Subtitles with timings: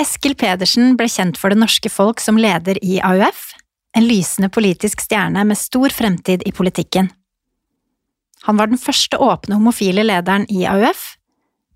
[0.00, 3.50] Eskil Pedersen ble kjent for det norske folk som leder i AUF,
[3.96, 7.10] en lysende politisk stjerne med stor fremtid i politikken.
[8.46, 11.02] Han var den første åpne homofile lederen i AUF,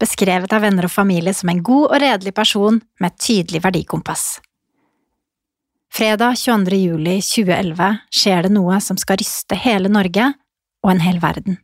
[0.00, 4.38] beskrevet av venner og familie som en god og redelig person med et tydelig verdikompass.
[5.94, 6.78] Fredag 22.
[6.80, 10.30] juli 2011 skjer det noe som skal ryste hele Norge
[10.82, 11.60] og en hel verden.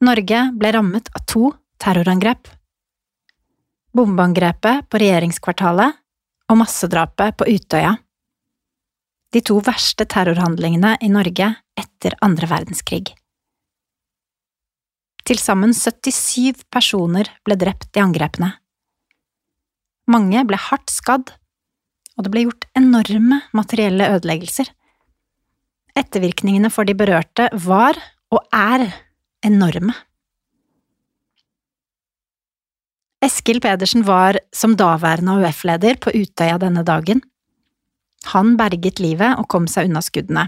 [0.00, 2.48] Norge ble rammet av to terrorangrep
[3.96, 5.98] bombeangrepet på regjeringskvartalet
[6.50, 7.96] og massedrapet på Utøya.
[9.30, 13.12] De to verste terrorhandlingene i Norge etter andre verdenskrig.
[15.26, 18.54] Til sammen 77 personer ble drept i angrepene.
[20.10, 21.30] Mange ble hardt skadd,
[22.18, 24.72] og det ble gjort enorme materielle ødeleggelser.
[25.98, 27.98] Ettervirkningene for de berørte var,
[28.34, 28.88] og er,
[29.46, 29.94] enorme.
[33.20, 37.20] Eskil Pedersen var som daværende AUF-leder på Utøya denne dagen.
[38.32, 40.46] Han berget livet og kom seg unna skuddene.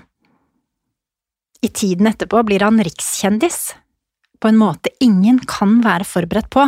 [1.63, 3.75] I tiden etterpå blir han rikskjendis,
[4.41, 6.65] på en måte ingen kan være forberedt på.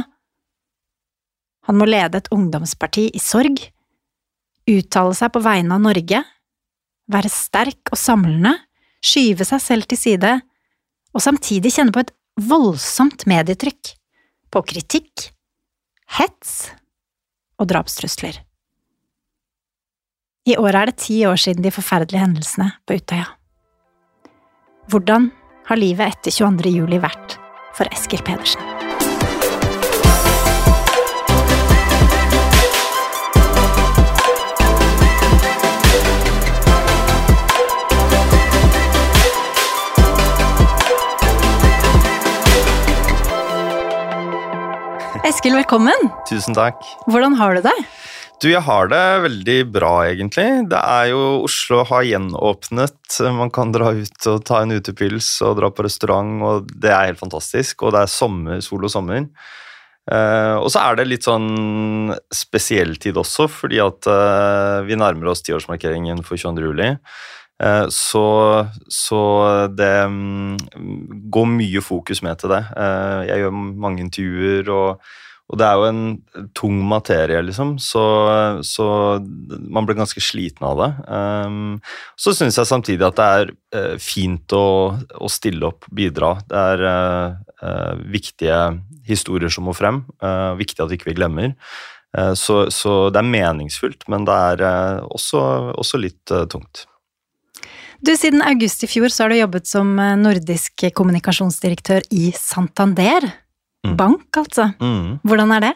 [1.67, 3.59] Han må lede et ungdomsparti i sorg,
[4.71, 6.21] uttale seg på vegne av Norge,
[7.11, 8.53] være sterk og samlende,
[9.05, 10.37] skyve seg selv til side,
[11.17, 12.13] og samtidig kjenne på et
[12.45, 13.95] voldsomt medietrykk,
[14.53, 15.34] på kritikk,
[16.19, 16.71] hets
[17.61, 18.39] og drapstrusler.
[20.45, 23.31] I året er det ti år siden de forferdelige hendelsene på Utøya.
[24.93, 25.31] Hvordan
[25.71, 26.75] har livet etter 22.
[26.77, 27.39] juli vært
[27.75, 28.84] for Eskil Pedersen?
[45.25, 46.11] Eskil, velkommen.
[46.29, 46.83] Tusen takk.
[47.09, 47.73] Hvordan har du det?
[48.43, 50.45] Du, jeg har det veldig bra, egentlig.
[50.69, 53.17] Det er jo Oslo har gjenåpnet.
[53.33, 57.09] Man kan dra ut og ta en utepils og dra på restaurant, og det er
[57.09, 57.87] helt fantastisk.
[57.87, 59.25] Og det er sommer, sol og sommer.
[60.05, 65.33] Uh, og så er det litt sånn spesiell tid også, fordi at uh, vi nærmer
[65.33, 66.69] oss tiårsmarkeringen for 22.
[66.69, 66.91] juli.
[67.63, 68.27] Uh, så,
[68.91, 69.21] så,
[69.71, 70.57] det um,
[71.31, 72.65] går mye fokus med til det.
[73.31, 75.07] jeg gjør mange intervjuer og
[75.53, 78.01] og det er jo en tung materie, liksom, så,
[78.65, 78.87] så
[79.45, 80.89] man blir ganske sliten av det.
[81.05, 81.75] Um,
[82.17, 86.33] så syns jeg samtidig at det er fint å, å, stille opp, bidra.
[86.49, 87.37] Det er
[88.09, 88.57] viktige
[89.05, 90.01] historier som må frem.
[90.57, 91.53] viktig at ikke vi glemmer.
[92.41, 95.45] Så, så, det er meningsfullt, men det er også,
[95.77, 96.87] også litt tungt.
[98.05, 103.25] Du, Siden august i fjor så har du jobbet som nordisk kommunikasjonsdirektør i Santander.
[103.85, 103.95] Mm.
[103.97, 104.71] Bank, altså.
[104.81, 105.23] Mm.
[105.25, 105.73] Hvordan er det?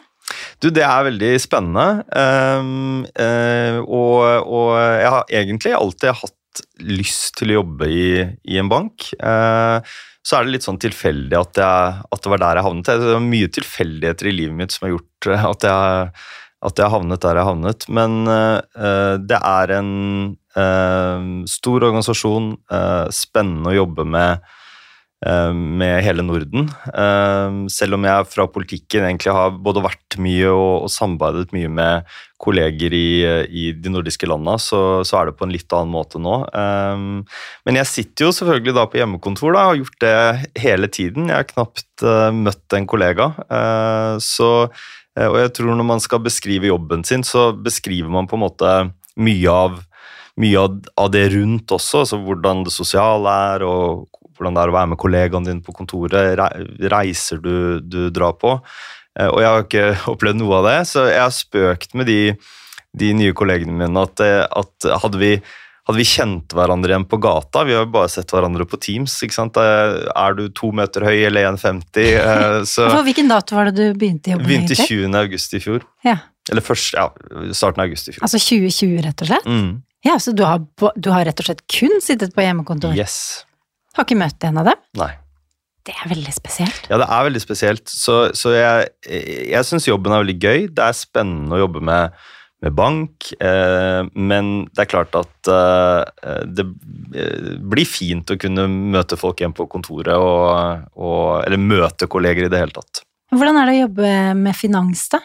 [0.61, 2.03] Du, det er veldig spennende.
[2.13, 8.09] Um, uh, og, og, jeg har egentlig alltid hatt lyst til å jobbe i,
[8.51, 9.09] i en bank.
[9.17, 9.81] Uh,
[10.25, 12.91] så er det litt sånn tilfeldig at, jeg, at, det var der jeg havnet.
[13.01, 16.11] Det er mye tilfeldigheter i livet mitt som har gjort at jeg,
[16.65, 17.87] at jeg havnet der jeg havnet.
[17.87, 19.93] Men uh, det er en
[21.47, 22.49] stor organisasjon,
[23.15, 24.47] spennende å jobbe med
[25.19, 26.69] med hele Norden.
[27.67, 32.13] Selv om jeg fra politikken egentlig har både vært mye og, og samarbeidet mye med
[32.39, 33.09] kolleger i,
[33.51, 36.37] i de nordiske landene, så, så, er det på en litt annen måte nå.
[36.55, 41.27] Men jeg sitter jo selvfølgelig da på hjemmekontor da, og har gjort det hele tiden.
[41.27, 42.07] Jeg har knapt
[42.39, 43.33] møtt en kollega.
[44.23, 44.53] Så,
[45.27, 48.73] og jeg tror når man skal beskrive jobben sin, så beskriver man på en måte
[49.19, 49.79] mye av
[50.39, 54.07] mye av, det rundt også, altså hvordan det sosiale er, og
[54.37, 56.39] hvordan det er å være med kollegaene dine på kontoret,
[56.93, 58.55] reiser du, du drar på.
[59.19, 62.21] Eh, og jeg har ikke opplevd noe av det, så jeg har spøkt med de,
[62.99, 65.33] de nye kollegene mine at, eh, at hadde, vi,
[65.89, 69.15] hadde vi kjent hverandre igjen på gata Vi har jo bare sett hverandre på Teams.
[69.25, 69.57] ikke sant?
[69.57, 72.65] Eh, er du to meter høy eller 1,50?
[72.73, 74.45] Så For Hvilken dato var det du begynte jobben?
[74.47, 75.09] Begynte 20.
[75.17, 75.85] august i fjor.
[76.05, 76.19] Ja.
[76.49, 77.09] Eller først, ja,
[77.53, 78.25] starten av august i fjor.
[78.25, 79.49] Altså 2020, rett og slett?
[79.49, 79.71] Mm.
[80.05, 80.61] Ja, Så du har,
[80.95, 82.95] du har, rett og slett kun sittet på hjemmekontor?
[82.97, 83.43] Yes.
[83.97, 84.85] Har ikke møtt en av dem?
[85.01, 85.11] Nei.
[85.89, 86.85] Det er veldig spesielt.
[86.91, 87.89] Ja, det er veldig spesielt.
[87.89, 88.89] Så, så jeg,
[89.49, 90.67] jeg syns jobben er veldig gøy.
[90.75, 92.19] Det er spennende å jobbe med,
[92.63, 96.65] med bank, eh, men det er klart at eh, det
[97.15, 102.47] eh, blir fint å kunne møte folk igjen på kontoret, og, og, eller møte kolleger
[102.47, 103.03] i det hele tatt.
[103.31, 105.21] Hvordan er det å jobbe med finans, da?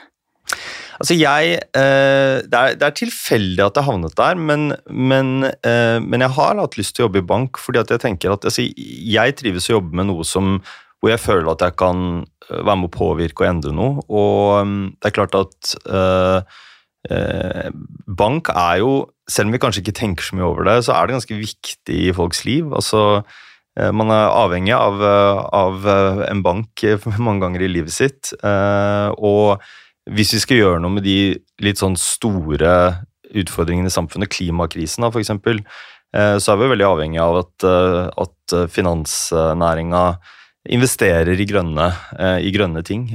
[0.94, 6.34] Altså jeg det, er, det, er, tilfeldig at jeg havnet der, men, men, men, jeg
[6.36, 7.58] har hatt lyst til å jobbe i bank.
[7.58, 10.60] fordi at jeg tenker at altså, jeg trives å jobbe med noe som,
[11.02, 12.04] hvor jeg føler at jeg kan
[12.52, 14.04] være med å påvirke og endre noe.
[14.06, 16.62] Og um, det er klart at uh,
[17.05, 18.93] bank er jo,
[19.29, 21.97] selv om vi kanskje ikke tenker så mye over det, så er det ganske viktig
[22.09, 22.73] i folks liv.
[22.77, 23.23] Altså,
[23.79, 26.85] eh, man er avhengig av, eh, av eh, en bank
[27.27, 28.35] mange ganger i livet sitt.
[28.43, 29.61] Og
[30.05, 31.35] hvis vi skal gjøre noe med de
[31.65, 33.05] litt sånn store
[33.35, 35.33] utfordringene i samfunnet, klimakrisen da, f.eks.,
[36.15, 37.65] så er vi veldig avhengig av at,
[38.23, 40.03] at finansnæringa
[40.72, 41.90] investerer i grønne,
[42.40, 43.11] i grønne, ting.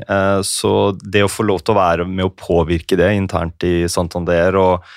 [0.46, 4.58] Så det å få lov til å være med å påvirke det internt i Santander
[4.60, 4.92] og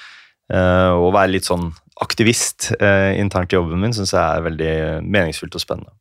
[0.53, 1.71] og være litt sånn
[2.03, 5.95] aktivist eh, internt i jobben min syns jeg er veldig meningsfullt og spennende.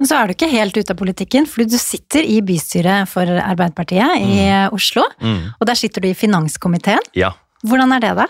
[0.00, 3.28] Men så er du ikke helt ute av politikken, for du sitter i bystyret for
[3.28, 4.76] Arbeiderpartiet i mm.
[4.76, 5.04] Oslo.
[5.20, 5.52] Mm.
[5.58, 7.04] Og der sitter du i finanskomiteen.
[7.16, 7.34] Ja.
[7.60, 8.24] Hvordan er det, da?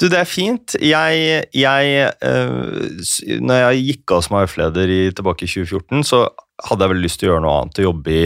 [0.00, 0.78] Du, Det er fint.
[0.80, 6.22] Jeg, jeg øh, Når jeg gikk av som AUF-leder tilbake i 2014, så
[6.66, 8.24] hadde jeg vel lyst til å gjøre noe annet, å jobbe i,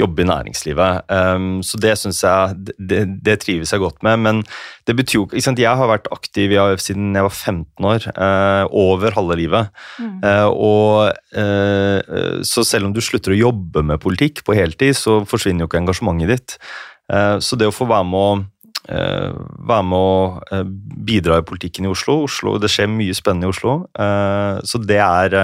[0.00, 1.10] jobbe i næringslivet.
[1.12, 4.22] Um, så det syns jeg det, det, trives jeg godt med.
[4.24, 4.42] Men
[4.88, 8.08] det betyr jo ikke Jeg har vært aktiv i AUF siden jeg var 15 år.
[8.16, 9.84] Uh, over halve livet.
[9.98, 10.16] Mm.
[10.22, 15.22] Uh, og uh, Så selv om du slutter å jobbe med politikk på heltid, så
[15.28, 16.58] forsvinner jo ikke engasjementet ditt.
[17.44, 18.28] så det å få være med å
[18.82, 20.60] være med å
[21.06, 22.22] bidra i politikken i Oslo.
[22.26, 22.56] Oslo.
[22.58, 23.74] Det skjer mye spennende i Oslo.
[24.66, 25.36] Så det er,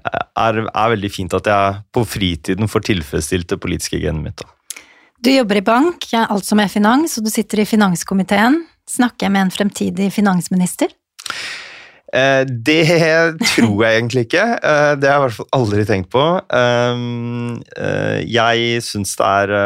[0.00, 4.42] er, er veldig fint at jeg på fritiden får tilfredsstilt det politiske genet mitt.
[4.42, 4.82] Da.
[5.20, 8.62] Du jobber i bank, alt som er finans, og du sitter i finanskomiteen.
[8.88, 10.92] Snakker jeg med en fremtidig finansminister?
[12.10, 12.86] Eh, det
[13.54, 14.46] tror jeg egentlig ikke.
[14.58, 16.24] Eh, det har jeg i hvert fall aldri tenkt på.
[16.58, 19.60] Eh, jeg syns det,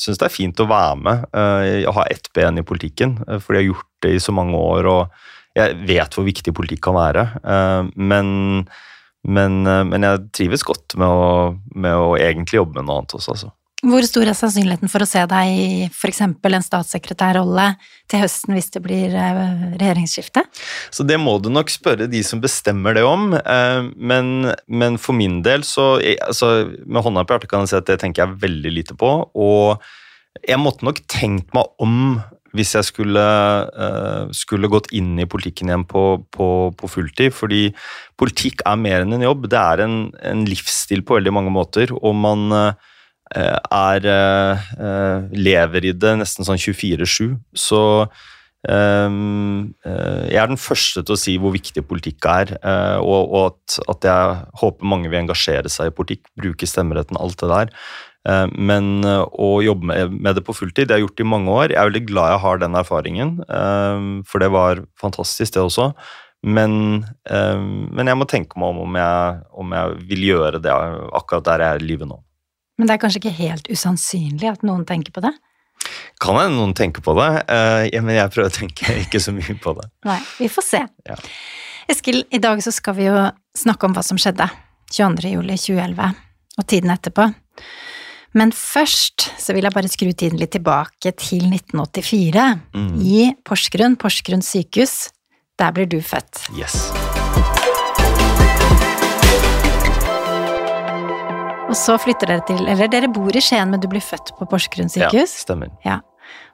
[0.00, 1.26] syns det er fint å være med
[1.86, 4.88] og ha ett ben i politikken, fordi jeg har gjort det i så mange år,
[4.90, 7.24] og jeg vet hvor viktig politikk kan være.
[7.96, 8.28] Men,
[9.26, 11.28] men, men jeg trives godt med å,
[11.74, 13.52] med å, egentlig jobbe med noe annet også, altså.
[13.84, 16.22] Hvor stor er sannsynligheten for å se deg i f.eks.
[16.24, 17.66] en statssekretærrolle
[18.08, 19.40] til høsten hvis det blir eh,
[19.76, 20.46] regjeringsskifte?
[20.90, 23.34] Så det må du nok spørre de som bestemmer det om.
[23.36, 27.78] Eh, men, men for min del så altså, Med hånda på hjertet kan jeg si
[27.82, 29.12] at det tenker jeg veldig lite på.
[29.36, 29.84] Og
[30.40, 32.16] jeg måtte nok tenkt meg om
[32.56, 33.22] hvis jeg skulle,
[33.76, 36.04] uh, skulle gått inn i politikken igjen på,
[36.34, 37.34] på, på, fulltid.
[37.36, 37.68] Fordi
[38.18, 39.48] politikk er mer enn en jobb.
[39.52, 41.94] Det er en, en livsstil på veldig mange måter.
[42.00, 42.76] Og man
[43.34, 47.34] Eh, er eh, lever i det nesten sånn 24-7.
[47.58, 47.82] Så
[48.66, 52.50] jeg er den første til å si hvor viktig politikk er,
[52.98, 53.52] og,
[53.86, 57.70] at, jeg håper mange vil engasjere seg i politikk, bruke stemmeretten, alt det der.
[58.26, 61.72] Uh, men å jobbe med, det på fulltid, det har jeg gjort i mange år.
[61.72, 63.34] Jeg er veldig glad jeg har den erfaringen,
[64.26, 65.90] for det var fantastisk, det også.
[66.46, 71.46] Men, men jeg må tenke meg om om jeg, om jeg vil gjøre det akkurat
[71.48, 72.20] der jeg er i livet nå.
[72.76, 75.32] Men det er kanskje ikke helt usannsynlig at noen tenker på det?
[76.22, 77.30] Kan hende noen tenker på det,
[77.96, 79.88] men jeg prøver å tenke ikke så mye på det.
[80.08, 80.82] Nei, vi får se.
[81.08, 81.18] Ja.
[81.92, 83.16] Eskil, i dag så skal vi jo
[83.56, 84.48] snakke om hva som skjedde
[84.90, 85.36] 22.
[85.36, 86.16] juli 2011
[86.56, 87.28] og tiden etterpå.
[88.36, 92.42] Men først så vil jeg bare skru tiden litt tilbake til 1984.
[92.76, 92.98] Mm.
[93.00, 95.08] I Porsgrunn, Porsgrunn sykehus.
[95.56, 96.42] Der blir du født.
[96.52, 96.76] Yes.
[101.66, 104.48] Og så flytter dere til Eller dere bor i Skien, men du blir født på
[104.50, 105.32] Porsgrunn sykehus?
[105.32, 105.72] Ja, stemmer.
[105.86, 106.02] Ja.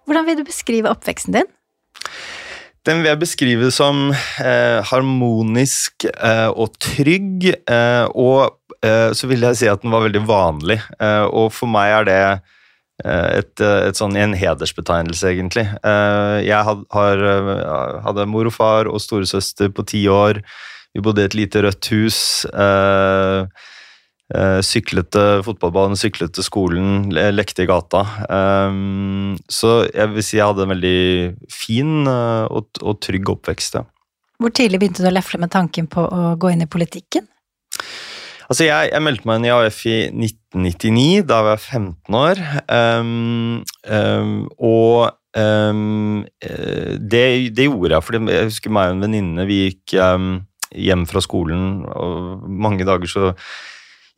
[0.06, 1.50] Hvordan vil du beskrive oppveksten din?
[2.86, 9.46] Den vil jeg beskrive som eh, harmonisk eh, og trygg, eh, og eh, så vil
[9.46, 10.80] jeg si at den var veldig vanlig.
[10.98, 15.68] Eh, og for meg er det eh, et, et sånn, en hedersbetegnelse, egentlig.
[16.42, 17.24] jeg had, har,
[18.08, 20.42] hadde mor og far og storesøster på ti år.
[20.92, 22.18] Vi bodde i et lite rødt hus.
[22.50, 23.46] Eh,
[24.64, 28.04] syklet til fotballbanen, syklet til skolen, lekte i gata.
[28.28, 31.00] Um, så jeg vil si jeg hadde en veldig
[31.52, 33.80] fin uh, og, og, trygg oppvekst.
[33.80, 33.84] Ja.
[34.42, 37.28] Hvor tidlig begynte du å lefle med tanken på å gå inn i politikken?
[38.48, 42.40] Altså, jeg, jeg meldte meg inn i AF i 1999, da var jeg 15 år.
[42.68, 47.22] Um, um, og det,
[47.56, 49.94] det, gjorde jeg, for jeg husker meg og en venninne, vi gikk
[50.76, 53.30] hjem fra skolen, og mange dager så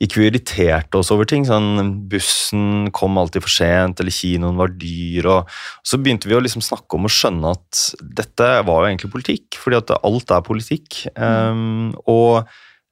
[0.05, 1.47] gikk vi og irriterte oss over ting.
[1.49, 5.31] sånn Bussen kom alltid for sent, eller kinoen var dyr.
[5.33, 5.57] og
[5.87, 7.87] Så begynte vi å liksom snakke om å skjønne at
[8.21, 11.05] dette var jo egentlig politikk, fordi at alt er politikk.
[11.17, 12.45] Um, og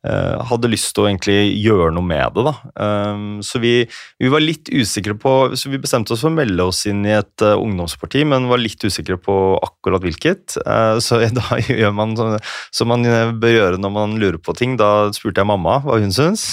[0.08, 2.44] uh, hadde lyst til å egentlig gjøre noe med det.
[2.48, 2.54] da.
[2.86, 3.74] Um, så vi,
[4.20, 7.14] vi, var litt usikre på så Vi bestemte oss for å melde oss inn i
[7.16, 10.58] et uh, ungdomsparti, men var litt usikre på akkurat hvilket.
[10.66, 13.06] Uh, så da gjør man som man
[13.42, 14.78] bør gjøre når man lurer på ting.
[14.80, 16.52] Da spurte jeg mamma hva hun syns.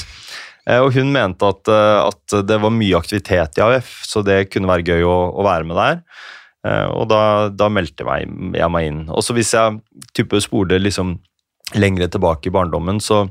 [0.70, 4.52] Eh, og hun mente at, eh, at, det var mye aktivitet i AUF, så det
[4.54, 6.02] kunne være gøy å, å være med der.
[6.68, 9.04] Eh, og da, da meldte jeg jeg meg inn.
[9.10, 9.80] Også hvis jeg
[10.18, 11.18] type spoler liksom
[11.80, 13.26] lengre tilbake i barndommen, så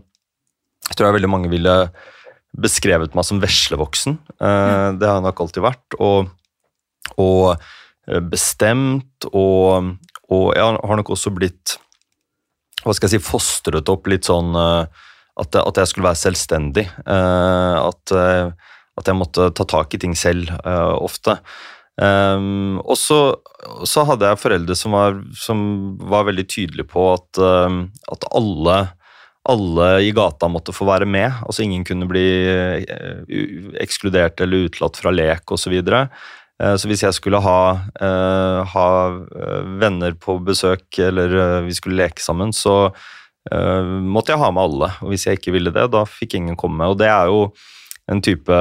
[0.94, 1.74] tror jeg veldig mange ville
[2.58, 4.18] beskrevet meg som veslevoksen.
[4.38, 5.98] Eh, det har jeg nok alltid vært.
[6.02, 6.30] Og,
[7.20, 9.92] og bestemt, og,
[10.32, 11.76] og jeg har nok også blitt
[12.84, 15.06] hva skal jeg si, fostret opp litt sånn eh,
[15.38, 16.86] at, at jeg skulle være selvstendig.
[17.06, 18.52] Eh, at, eh,
[18.98, 21.38] at, jeg måtte ta tak i ting selv ofte.
[21.98, 23.34] Um, og så,
[23.82, 25.60] så, hadde jeg foreldre som var, som
[25.98, 28.76] var veldig tydelige på at, at alle,
[29.50, 31.40] alle, i gata måtte få være med.
[31.42, 32.26] Altså ingen kunne bli
[33.82, 35.64] ekskludert eller utelatt fra lek osv.
[35.64, 36.04] Så, videre.
[36.78, 37.60] så hvis jeg skulle ha,
[38.74, 38.88] ha
[39.82, 42.92] venner på besøk eller vi skulle leke sammen, så
[43.52, 44.92] uh, måtte jeg ha med alle.
[45.02, 46.88] Og hvis jeg ikke ville det, da fikk ingen komme.
[46.88, 47.48] Og det er jo
[48.08, 48.60] en type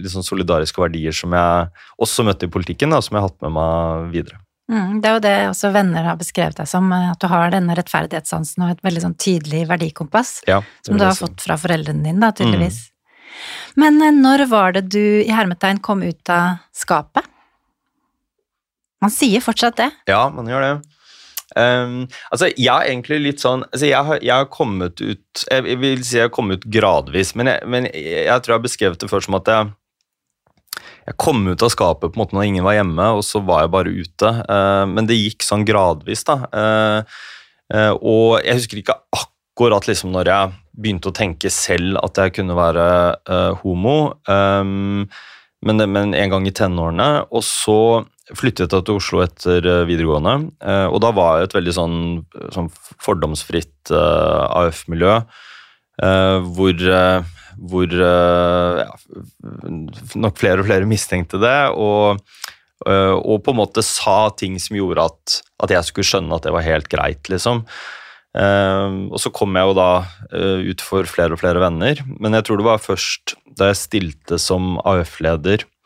[0.00, 3.52] liksom solidariske verdier som jeg også møtte i politikken, da, som jeg har hatt med
[3.58, 4.40] meg videre.
[4.70, 7.74] Mm, det er jo det også venner har beskrevet deg som, at du har denne
[7.74, 11.32] rettferdighetssansen og et veldig sånn tydelig verdikompass, ja, som du har sånn.
[11.32, 12.78] fått fra foreldrene dine, da, tydeligvis.
[12.86, 12.96] Mm.
[13.82, 17.26] Men eh, når var det du i hermetegn kom ut av skapet?
[19.00, 19.90] Man sier fortsatt det.
[20.10, 20.72] Ja, man gjør det.
[21.58, 25.78] Um, altså, jeg er egentlig litt sånn altså jeg, har, jeg, har, kommet ut Jeg
[25.82, 29.02] vil si jeg har kommet ut gradvis, men jeg, men jeg, tror jeg har beskrevet
[29.02, 29.72] det før som at jeg
[31.08, 33.64] jeg kom ut av skapet på en måte når ingen var hjemme, og så var
[33.64, 34.30] jeg bare ute.
[34.46, 36.36] Uh, men det gikk sånn gradvis, da.
[36.54, 37.18] Uh,
[37.74, 42.36] uh, og jeg husker ikke akkurat liksom når jeg begynte å tenke selv at jeg
[42.38, 42.84] kunne være
[43.64, 43.96] homo,
[44.30, 45.02] um,
[45.66, 47.08] men, men, en gang i tenårene.
[47.34, 47.80] Og så
[48.38, 51.98] flyttet jeg til Oslo etter eh, videregående, eh, og da var jeg et veldig sånn,
[52.54, 52.70] sånn
[53.02, 55.20] fordomsfritt eh, AUF-miljø,
[56.00, 56.78] hvor,
[57.68, 58.86] hvor ja,
[60.16, 62.22] nok flere og flere mistenkte det, og,
[62.88, 66.54] og, på en måte sa ting som gjorde at, at, jeg skulle skjønne at det
[66.54, 67.60] var helt greit, liksom.
[68.32, 69.90] og så kom jeg jo da
[70.72, 74.40] ut for flere og flere venner, men jeg tror det var først da jeg stilte
[74.40, 75.79] som AUF-leder Eh,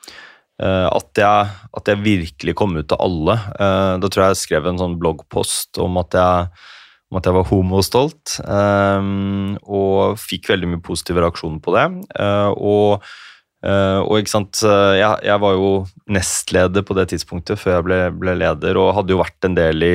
[0.62, 3.34] at jeg, at jeg, virkelig kom ut til alle.
[3.58, 6.48] Eh, da tror jeg jeg skrev en sånn bloggpost om at jeg,
[7.10, 8.36] om at jeg var homostolt.
[8.44, 9.08] Eh,
[9.66, 11.86] og fikk veldig mye positive reaksjoner på det.
[12.54, 13.02] Og,
[13.64, 15.70] og ikke sant, jeg, jeg, var jo
[16.12, 19.86] nestleder på det tidspunktet før jeg ble, ble, leder, og hadde jo vært en del
[19.86, 19.94] i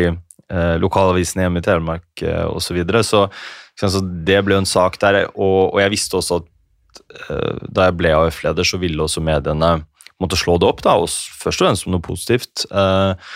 [0.81, 2.71] lokalavisen hjemme i Telemark osv.
[2.71, 3.03] Så, videre.
[3.05, 3.27] så
[3.79, 6.49] så det ble jo en sak der, og, og jeg visste også at
[7.69, 9.69] da jeg ble AUF-leder, så ville også mediene
[10.19, 12.65] måtte slå det opp, da, og først og fremst som noe positivt.
[12.69, 13.31] Eh,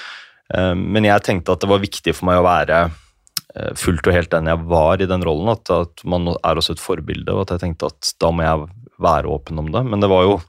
[0.54, 4.18] eh, men jeg tenkte at det var viktig for meg å være eh, fullt og
[4.18, 5.52] helt den jeg var i den rollen.
[5.56, 8.66] At, at, man er også et forbilde, og at jeg tenkte at da må jeg
[9.04, 9.86] være åpen om det.
[9.88, 10.40] Men det var jo,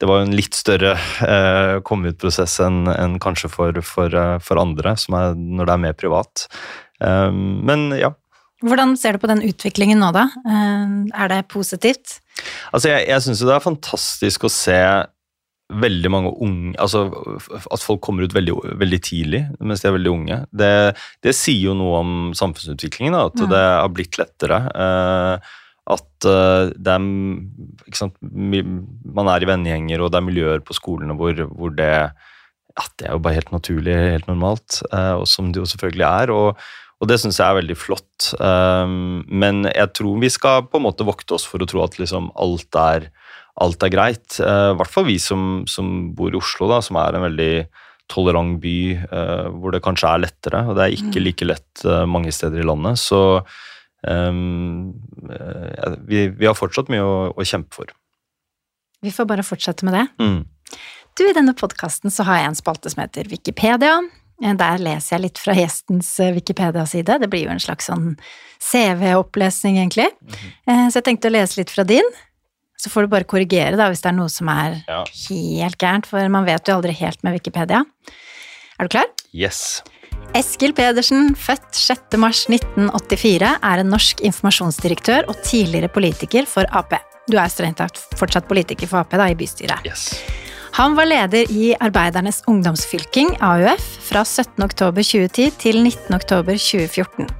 [0.00, 0.94] det var jo en litt større
[1.26, 5.98] eh, komme ut-prosess enn en kanskje for, for, for, andre, er, når det er mer
[5.98, 6.48] privat.
[7.04, 8.14] Eh, men ja.
[8.60, 10.26] Hvordan ser du på den utviklingen nå, da?
[10.44, 12.18] Eh, er det positivt?
[12.72, 14.80] Altså, Jeg, jeg syns det er fantastisk å se
[15.70, 17.04] veldig mange unge altså
[17.70, 20.38] At folk kommer ut veldig, veldig tidlig mens de er veldig unge.
[20.50, 20.72] Det,
[21.24, 23.48] det sier jo noe om samfunnsutviklingen, da, at mm.
[23.52, 24.60] det har blitt lettere.
[24.74, 25.54] Eh,
[25.90, 27.06] at uh, det er
[27.88, 31.90] ikke sant, Man er i vennegjenger, og det er miljøer på skolene hvor, hvor det
[31.90, 36.06] ja, det er jo bare helt naturlig, helt normalt, eh, og som det jo selvfølgelig
[36.06, 36.30] er.
[36.36, 36.68] og
[37.00, 38.26] og det syns jeg er veldig flott.
[38.36, 41.96] Um, men jeg tror vi skal på en måte vokte oss for å tro at
[41.96, 43.06] liksom alt er
[43.60, 44.38] alt er greit.
[44.40, 47.54] Uh, I hvert fall vi som, som, bor i Oslo, da, som er en veldig
[48.10, 50.62] tolerant by uh, hvor det kanskje er lettere.
[50.68, 51.24] Og det er ikke mm.
[51.26, 53.00] like lett uh, mange steder i landet.
[53.02, 53.20] Så
[54.06, 54.92] um,
[56.08, 57.92] vi, vi, har fortsatt mye å, å, kjempe for.
[59.04, 60.06] Vi får bare fortsette med det.
[60.20, 60.40] Mm.
[61.18, 63.98] Du, I denne podkasten har jeg en spalte som heter Wikipedia.
[64.40, 67.18] Der leser jeg litt fra gjestens Wikipedia-side.
[67.20, 68.14] Det blir jo en slags sånn
[68.70, 70.08] CV-opplesning, egentlig.
[70.16, 70.90] Mm -hmm.
[70.90, 72.08] Så jeg tenkte å lese litt fra din.
[72.80, 75.02] Så får du bare korrigere da, hvis det er noe som er ja.
[75.04, 77.82] helt gærent, for man vet jo aldri helt med Wikipedia.
[78.80, 79.10] Er du klar?
[79.36, 79.82] Yes.
[80.36, 86.94] Eskil Pedersen, født 6.3.1984, er en norsk informasjonsdirektør og tidligere politiker for Ap.
[87.30, 89.84] Du er strengt tatt fortsatt politiker for Ap da, i bystyret.
[89.86, 90.12] Yes.
[90.78, 97.39] Han var leder i Arbeidernes ungdomsfylking, AUF, fra 17.10.2010 til 19.10.2014.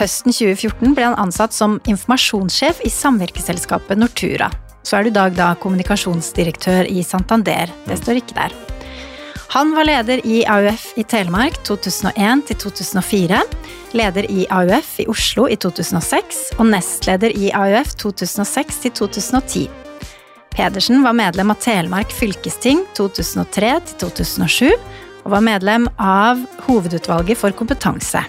[0.00, 4.48] Høsten 2014 ble han ansatt som informasjonssjef i samvirkeselskapet Nortura.
[4.80, 7.68] Så er du dag da kommunikasjonsdirektør i Santander.
[7.84, 8.54] Det står ikke der.
[9.52, 13.42] Han var leder i AUF i Telemark 2001 til 2004,
[13.98, 19.68] leder i AUF i Oslo i 2006 og nestleder i AUF 2006 til 2010.
[20.54, 24.68] Pedersen var medlem av Telemark fylkesting 2003 til 2007
[25.26, 28.24] og var medlem av Hovedutvalget for kompetanse.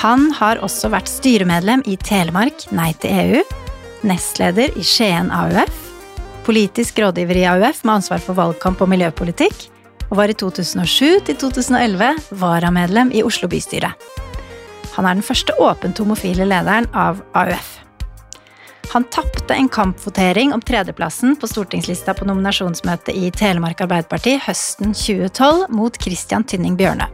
[0.00, 3.42] Han har også vært styremedlem i Telemark Nei til EU,
[4.08, 5.74] nestleder i Skien AUF,
[6.46, 9.68] politisk rådgiver i AUF med ansvar for valgkamp og miljøpolitikk,
[10.10, 13.92] og var i 2007 til 2011 varamedlem i Oslo bystyre.
[14.96, 17.78] Han er den første åpent homofile lederen av AUF.
[18.92, 25.72] Han tapte en kampvotering om tredjeplassen på stortingslista på nominasjonsmøtet i Telemark Arbeiderparti høsten 2012
[25.72, 27.08] mot Christian Tynning Bjørnø.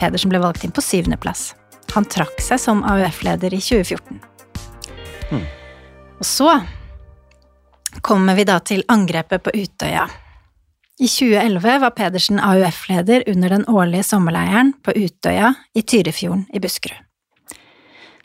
[0.00, 1.52] Pedersen ble valgt inn på syvendeplass.
[1.94, 4.20] Han trakk seg som AUF-leder i 2014.
[5.30, 5.46] Mm.
[6.18, 6.52] Og så
[8.06, 10.06] kommer vi da til angrepet på Utøya.
[11.00, 17.06] I 2011 var Pedersen AUF-leder under den årlige sommerleiren på Utøya i Tyrifjorden i Buskerud.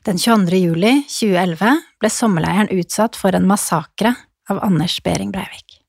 [0.05, 0.57] Den 22.
[0.61, 4.11] juli 2011 ble sommerleiren utsatt for en massakre
[4.51, 5.79] av Anders Behring Breivik.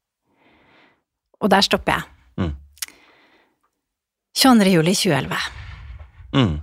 [1.43, 2.07] Og der stopper jeg.
[2.41, 2.55] Mm.
[4.41, 4.71] 22.
[4.73, 5.37] juli 2011.
[6.33, 6.57] Mm.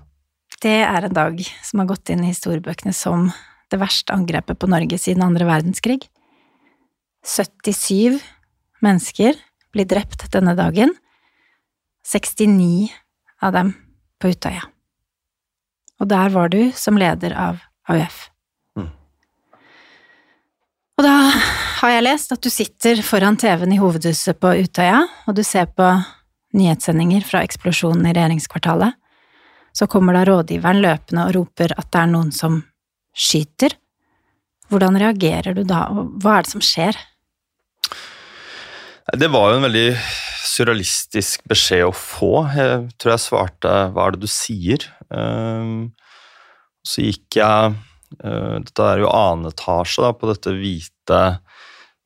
[0.64, 3.28] Det er en dag som har gått inn i historiebøkene som
[3.74, 6.06] det verste angrepet på Norge siden andre verdenskrig.
[7.28, 8.22] 77
[8.84, 9.36] mennesker
[9.76, 10.94] blir drept denne dagen.
[12.08, 12.92] 69
[13.44, 13.74] av dem
[14.20, 14.64] på Utøya.
[16.00, 17.60] Og der var du som leder av
[17.92, 18.30] AUF.
[18.80, 18.90] Mm.
[21.00, 21.16] Og da
[21.82, 25.68] har jeg lest at du sitter foran TV-en i hovedhuset på Utøya, og du ser
[25.76, 25.92] på
[26.56, 29.00] nyhetssendinger fra eksplosjonen i regjeringskvartalet.
[29.74, 32.60] Så kommer da rådgiveren løpende og roper at det er noen som
[33.14, 33.74] skyter.
[34.70, 36.98] Hvordan reagerer du da, og hva er det som skjer?
[39.20, 39.88] Det var jo en veldig
[40.54, 42.46] surrealistisk beskjed å få.
[42.54, 44.88] Jeg tror jeg svarte 'hva er det du sier'?
[45.12, 45.94] Ehm,
[46.86, 47.76] så gikk jeg
[48.24, 51.22] eh, Dette er jo annen etasje da, på dette hvite,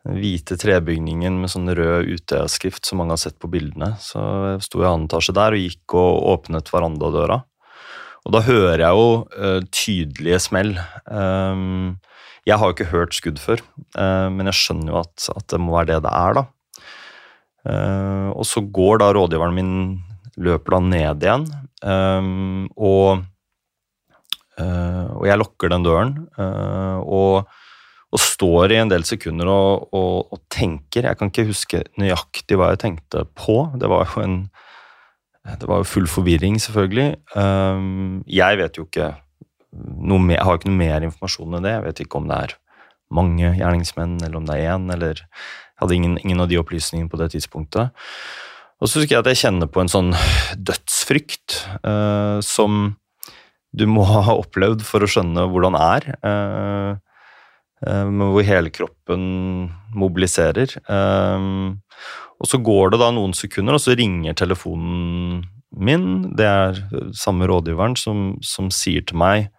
[0.07, 3.97] hvite trebygningen med sånn rød Utøya-skrift som mange har sett på bildene.
[4.00, 4.21] Så
[4.53, 7.43] jeg sto i annen etasje der og gikk og åpnet verandadøra.
[8.27, 10.73] Og da hører jeg jo uh, tydelige smell.
[11.08, 11.95] Um,
[12.47, 13.63] jeg har jo ikke hørt skudd før,
[13.95, 16.43] uh, men jeg skjønner jo at, at, det må være det det er, da.
[17.67, 19.71] Uh, og så går da rådgiveren min
[20.43, 21.47] løper da ned igjen,
[21.82, 23.23] um, og,
[24.58, 26.13] og jeg lukker den døren.
[26.38, 27.47] og
[28.08, 31.04] og står i en del sekunder og, og, og, tenker.
[31.04, 33.65] Jeg kan ikke huske nøyaktig hva jeg tenkte på.
[33.75, 34.38] Det var jo en
[35.55, 37.15] det var jo full forvirring, selvfølgelig.
[37.36, 39.13] Um, jeg vet jo ikke
[39.77, 41.75] noe mer, har ikke noe mer informasjon enn det.
[41.75, 42.57] Jeg vet ikke om det er
[43.13, 45.23] mange gjerningsmenn, eller om det er én, eller
[45.77, 47.93] Jeg hadde ingen, ingen av de opplysningene på det tidspunktet.
[48.81, 50.10] Og så husker jeg at jeg kjenner på en sånn
[50.57, 52.95] dødsfrykt uh, som
[53.77, 56.97] du må ha opplevd for å skjønne hvordan det er.
[57.86, 59.22] Uh, uh, hvor hele kroppen
[59.94, 60.78] mobiliserer.
[60.90, 61.76] Uh,
[62.38, 65.44] og så går det da noen sekunder, og så ringer telefonen
[65.78, 66.08] min.
[66.38, 66.82] Det er
[67.18, 69.52] samme rådgiveren som, som sier til meg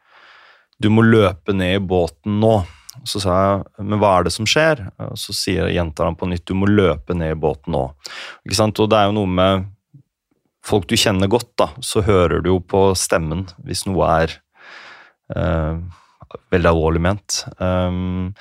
[0.79, 2.61] du må løpe ned i båten nå.
[3.07, 4.85] Så sa jeg men hva er det som skjer?
[5.09, 7.85] Og så sier, gjentar han på nytt du må løpe ned i båten nå.
[8.47, 8.79] Ikke sant?
[8.83, 9.69] Og det er jo noe med
[10.67, 14.35] folk du kjenner godt, da, så hører du jo på stemmen hvis noe er
[15.35, 15.79] eh,
[16.53, 17.43] veldig alvorlig ment.
[17.59, 18.35] Um,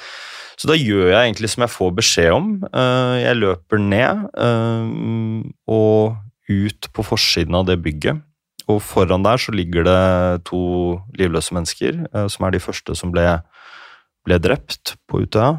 [0.58, 2.47] så da gjør jeg egentlig som jeg får beskjed om.
[2.71, 6.17] Uh, jeg løper ned um, og
[6.50, 8.23] ut på forsiden av det bygget.
[8.67, 10.00] Og foran der så ligger det
[10.50, 10.62] to
[11.19, 13.26] livløse mennesker, uh, som er de første som ble,
[14.28, 15.54] ble drept på Utøya.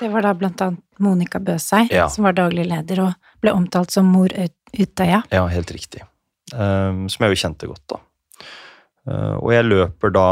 [0.00, 2.06] Det var da blant annet Monica Bøsei, ja.
[2.12, 4.32] som var daglig leder og ble omtalt som mor
[4.76, 5.24] Utøya.
[5.32, 6.04] Ja, helt riktig.
[6.52, 8.00] Som jeg jo kjente godt, da.
[9.40, 10.24] Og jeg løper da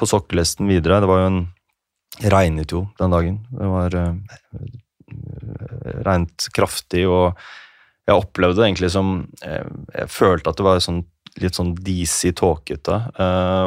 [0.00, 1.00] på sokkelhesten videre.
[1.02, 1.42] Det var jo en
[2.32, 3.36] regnet jo den dagen.
[3.54, 4.38] Det var uh,
[6.06, 7.38] regnet kraftig, og
[8.08, 9.10] jeg opplevde det egentlig som
[9.42, 11.04] Jeg, jeg følte at det var sånn,
[11.38, 12.96] litt sånn disig, tåkete.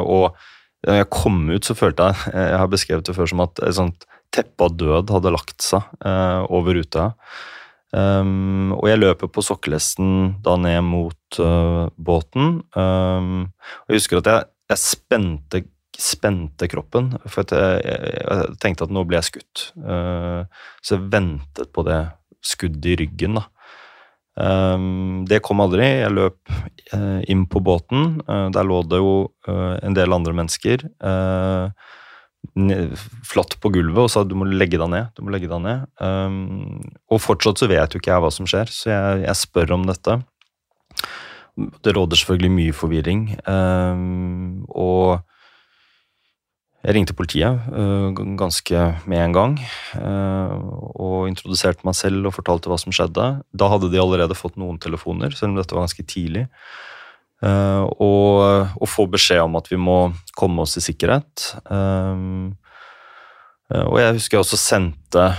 [0.03, 0.33] Og
[0.83, 3.77] da jeg kom ut, så følte jeg Jeg har beskrevet det før som at et
[3.77, 6.03] sånt teppe av død hadde lagt seg
[6.51, 7.13] over ruta.
[7.93, 12.63] Um, og jeg løper på sokkelhesten da ned mot uh, båten.
[12.73, 13.53] Um,
[13.85, 15.61] og jeg husker at jeg, jeg spente
[15.99, 17.13] spente kroppen.
[17.29, 19.65] For jeg, jeg, tenkte at nå ble jeg skutt.
[19.77, 20.45] Uh,
[20.83, 22.01] så jeg ventet på det
[22.43, 23.47] skuddet i ryggen, da.
[24.33, 25.85] Um, det kom aldri.
[25.85, 26.53] Jeg løp
[26.93, 28.21] uh, inn på båten.
[28.25, 30.87] Uh, der lå det jo en del andre mennesker.
[33.23, 35.11] Flatt på gulvet og sa du må legge deg ned.
[35.15, 35.85] Du må legge deg ned.
[36.01, 39.77] Um, og fortsatt så vet jo ikke jeg hva som skjer, så jeg, jeg spør
[39.77, 40.17] om dette.
[41.85, 43.23] Det råder selvfølgelig mye forvirring.
[43.45, 45.21] Um, og
[46.83, 47.63] jeg ringte politiet
[48.39, 49.53] ganske med en gang
[49.95, 53.27] og introduserte meg selv og fortalte hva som skjedde.
[53.55, 56.43] Da hadde de allerede fått noen telefoner, selv om dette var ganske tidlig.
[57.43, 61.55] Og, og få beskjed om at vi må komme oss i sikkerhet.
[63.71, 65.29] Og jeg husker jeg også sendte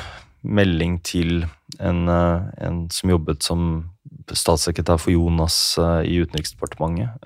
[0.45, 1.45] melding til
[1.77, 3.85] en, en som jobbet som
[4.33, 5.77] statssekretær for Jonas
[6.09, 7.21] i Utenriksdepartementet.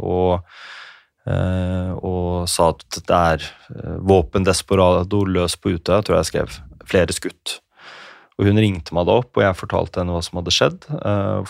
[0.00, 0.40] Og,
[1.28, 3.46] og sa at det er
[4.00, 6.60] våpen desperado løs på Utøya, tror jeg jeg skrev.
[6.88, 7.58] Flere skutt.
[8.38, 10.86] Og Hun ringte meg da opp, og jeg fortalte henne hva som hadde skjedd.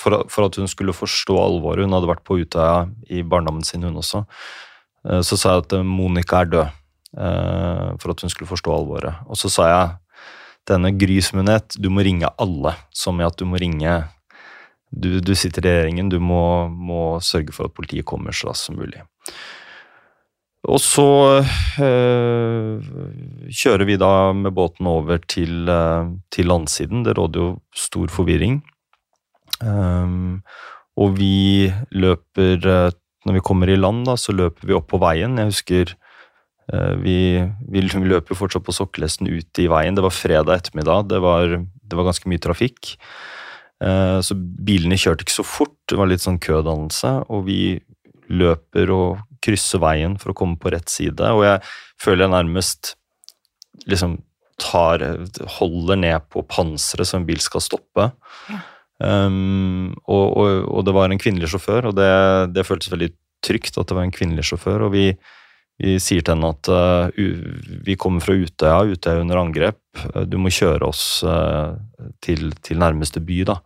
[0.01, 1.85] For, for at hun skulle forstå alvoret.
[1.85, 4.25] Hun hadde vært på Utøya i barndommen sin, hun også.
[5.05, 6.79] Så sa jeg at Monica er død.
[8.01, 9.21] For at hun skulle forstå alvoret.
[9.29, 9.97] Og så sa jeg
[10.69, 11.21] denne Gry
[11.77, 12.75] du må ringe alle.
[12.93, 14.05] Som i at du må ringe
[14.89, 18.71] Du, du sitter i regjeringen, du må, må, sørge for at politiet kommer så raskt
[18.71, 19.03] som mulig.
[20.67, 21.07] Og så
[21.79, 22.83] øh,
[23.47, 27.05] kjører vi da med båten over til, øh, til landsiden.
[27.07, 28.59] Det råder jo stor forvirring.
[29.63, 30.43] Um,
[30.95, 32.93] og vi løper
[33.27, 35.39] Når vi kommer i land, da, så løper vi opp på veien.
[35.39, 35.95] Jeg husker
[36.73, 37.81] øh, vi, vi
[38.13, 39.95] løper jo fortsatt på sokkelesten ute i veien.
[39.95, 41.09] Det var fredag ettermiddag.
[41.11, 42.97] Det var, det var ganske mye trafikk.
[43.79, 45.77] Uh, så bilene kjørte ikke så fort.
[45.87, 47.31] Det var litt sånn kødannelse.
[47.31, 47.79] Og vi
[48.29, 51.33] løper og krysser veien for å komme på rett side.
[51.35, 51.63] Og jeg
[52.01, 52.95] føler jeg nærmest
[53.89, 54.19] liksom
[54.59, 55.05] tar
[55.59, 58.09] Holder ned på panseret som en bil skal stoppe.
[58.51, 58.59] Ja.
[58.99, 62.09] Um, og, og, og, det var en kvinnelig sjåfør, og det,
[62.51, 63.13] det føltes veldig
[63.47, 64.89] trygt at det var en kvinnelig sjåfør.
[64.89, 65.13] og vi
[65.79, 67.07] vi sier til henne at uh,
[67.87, 69.79] vi kommer fra Utøya, Utøya er under angrep.
[70.11, 71.79] Uh, du må kjøre oss uh,
[72.25, 73.61] til, til, nærmeste by, da.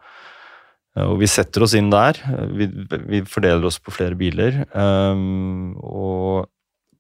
[1.01, 2.19] Og vi setter oss inn der.
[2.53, 2.69] Vi,
[3.09, 4.65] vi fordeler oss på flere biler.
[4.77, 6.51] Um, og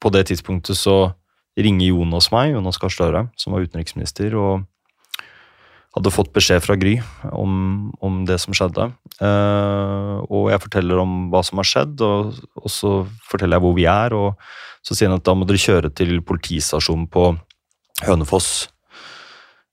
[0.00, 1.12] på det tidspunktet så
[1.60, 4.64] ringer Jonas meg, Jonas Gahr Støre, som var utenriksminister, og
[5.92, 6.94] hadde fått beskjed fra Gry
[7.36, 8.88] om, om det som skjedde.
[9.20, 12.92] og jeg forteller om hva som har skjedd, og, og så
[13.28, 14.16] forteller jeg hvor vi er.
[14.16, 14.40] og
[14.82, 17.28] så sier han at da må dere kjøre til politistasjonen på
[18.02, 18.71] Hønefoss.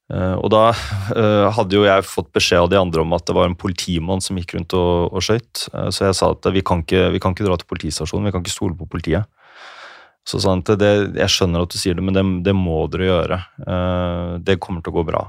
[0.10, 3.36] Uh, og da uh, hadde jo jeg fått beskjed av de andre om at det
[3.38, 5.68] var en politimann som gikk rundt og, og skøyt.
[5.70, 8.34] Uh, så jeg sa at vi kan, ikke, vi kan, ikke, dra til politistasjonen, vi
[8.34, 9.30] kan ikke stole på politiet.
[10.26, 12.82] Så sa han at det, jeg skjønner at du sier det, men det, det må
[12.92, 13.38] dere gjøre.
[14.46, 15.22] det kommer til å gå bra.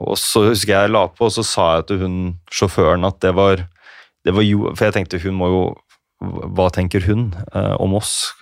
[0.00, 2.16] og så husker jeg jeg la på, og så sa jeg til hun
[2.50, 3.62] sjåføren at det var,
[4.26, 5.62] det var jo For jeg tenkte hun må jo
[6.18, 8.32] hva tenker hun eh, om oss?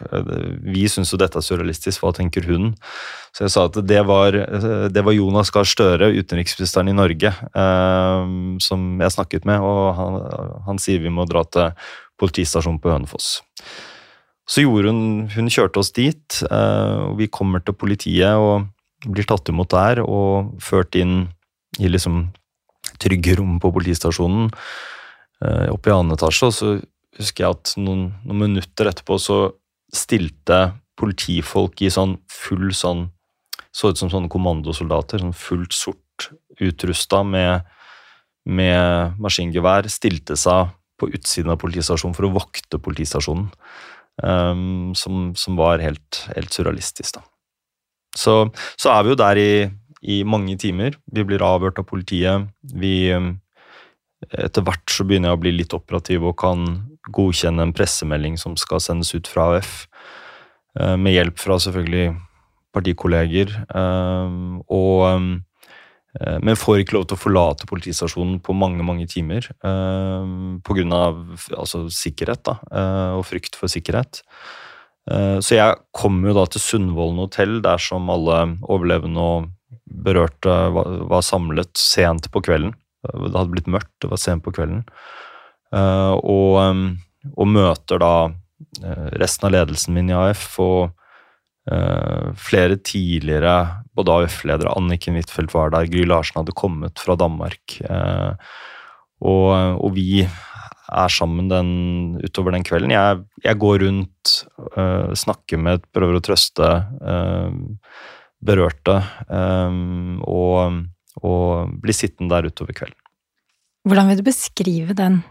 [0.65, 2.71] Vi syns jo dette er surrealistisk, hva tenker hun?
[3.37, 4.39] Så jeg sa at det var,
[4.89, 8.31] det var Jonas Gahr Støre, utenriksministeren i Norge, eh,
[8.65, 10.17] som jeg snakket med, og han,
[10.71, 13.29] han, sier vi må dra til politistasjonen på Hønefoss.
[14.47, 18.71] Så gjorde hun Hun kjørte oss dit, eh, og vi kommer til politiet og
[19.05, 21.27] blir tatt imot der og ført inn
[21.77, 22.31] i liksom
[23.03, 24.49] trygge rom på politistasjonen,
[25.45, 26.47] eh, oppe i annen etasje.
[26.47, 26.79] og så
[27.19, 29.39] husker jeg at noen, noen, minutter etterpå så
[29.95, 33.11] stilte politifolk i sånn full sånn
[33.77, 36.31] Så ut som sånne kommandosoldater, sånn fullt sort
[36.65, 37.67] utrusta med,
[38.49, 43.51] med maskingevær, stilte seg på utsiden av politistasjonen for å vokte politistasjonen.
[44.25, 47.27] Um, som, som, var helt, helt surrealistisk, da.
[48.17, 48.47] Så,
[48.81, 49.51] så, er vi jo der i,
[50.09, 50.97] i mange timer.
[51.13, 52.49] Vi blir avhørt av politiet.
[52.73, 53.11] Vi
[54.33, 56.63] Etter hvert så begynner jeg å bli litt operativ og kan
[57.13, 59.87] godkjenne en pressemelding som skal sendes ut fra AUF,
[60.79, 62.17] eh, med hjelp fra selvfølgelig
[62.77, 63.53] partikolleger.
[63.75, 69.51] Eh, og, eh, men får ikke lov til å forlate politistasjonen på mange mange timer
[70.65, 71.01] pga.
[71.53, 72.55] Altså, sikkerhet da,
[73.19, 74.23] og frykt for sikkerhet.
[75.07, 79.51] Så jeg kom jo da til Sundvolden hotell, der som alle overlevende og
[79.85, 82.73] berørte var, samlet sent på kvelden.
[83.05, 84.87] Det hadde blitt mørkt, det var sent på kvelden.
[85.77, 86.93] Eh, og,
[87.35, 88.13] og, møter da
[88.83, 90.81] eh, resten av ledelsen min i AF og
[91.71, 93.57] eh, flere tidligere
[93.97, 97.79] både AUF-ledere, Anniken Huitfeldt var der, Gry Larsen hadde kommet fra Danmark.
[99.25, 101.71] Og, og, vi er sammen den,
[102.21, 102.93] utover den kvelden.
[102.93, 104.35] Jeg, jeg går rundt,
[104.77, 106.69] uh, snakker med, prøver å trøste
[107.01, 107.49] uh,
[108.45, 108.99] berørte,
[109.33, 110.85] um, og,
[111.25, 113.01] og blir sittende der utover kvelden.
[113.89, 115.23] Hvordan vil du beskrive den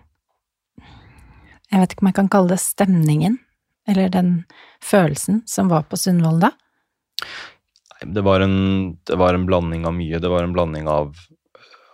[1.71, 3.39] jeg vet ikke om jeg kan kalle det stemningen,
[3.89, 4.31] eller den
[4.83, 6.53] følelsen som var på Sundvolden da?
[8.05, 10.19] Det var, en, det var en blanding av mye.
[10.21, 11.13] Det var en blanding av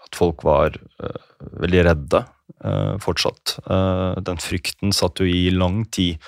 [0.05, 1.25] at folk var uh,
[1.61, 2.23] veldig redde
[2.65, 3.59] uh, fortsatt.
[3.67, 6.19] Uh, den frykten satt jo i lang tid.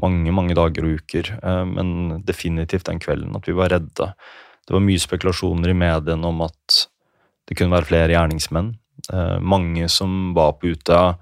[0.00, 1.32] mange, mange dager og uker.
[1.42, 4.12] Eh, men definitivt den kvelden at vi var redde.
[4.64, 6.84] Det var mye spekulasjoner i mediene om at
[7.48, 8.74] det kunne være flere gjerningsmenn.
[9.12, 11.18] Eh, mange som var på Utøya,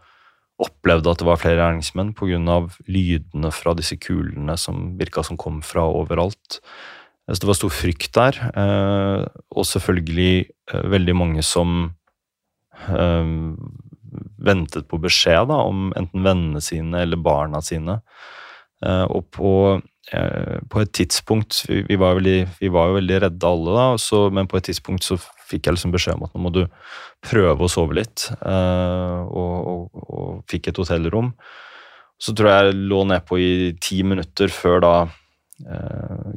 [0.58, 2.58] opplevde at det var flere gjerningsmenn pga.
[2.86, 6.60] lydene fra disse kulene som virka som kom fra overalt.
[7.28, 8.38] Så det var stor frykt der.
[9.52, 10.48] Og selvfølgelig
[10.88, 11.92] veldig mange som
[14.48, 17.98] ventet på beskjed da, om enten vennene sine eller barna sine.
[18.82, 19.52] Og på,
[20.08, 24.48] på, et tidspunkt vi, var veldig, vi, var jo veldig redde alle, da, så, men
[24.48, 25.18] på et tidspunkt så
[25.48, 26.62] fikk jeg liksom beskjed om at nå må du
[27.24, 28.28] prøve å sove litt.
[28.40, 31.32] Uh, og, og, og, fikk et hotellrom.
[32.18, 33.50] Så tror jeg jeg lå nedpå i
[33.84, 34.92] ti minutter før da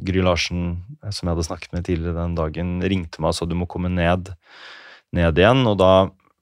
[0.02, 0.80] Gry Larsen,
[1.14, 3.90] som jeg hadde snakket med tidligere den dagen, ringte meg og sa du må komme
[3.92, 4.32] ned,
[5.14, 5.62] ned igjen.
[5.70, 5.92] Og da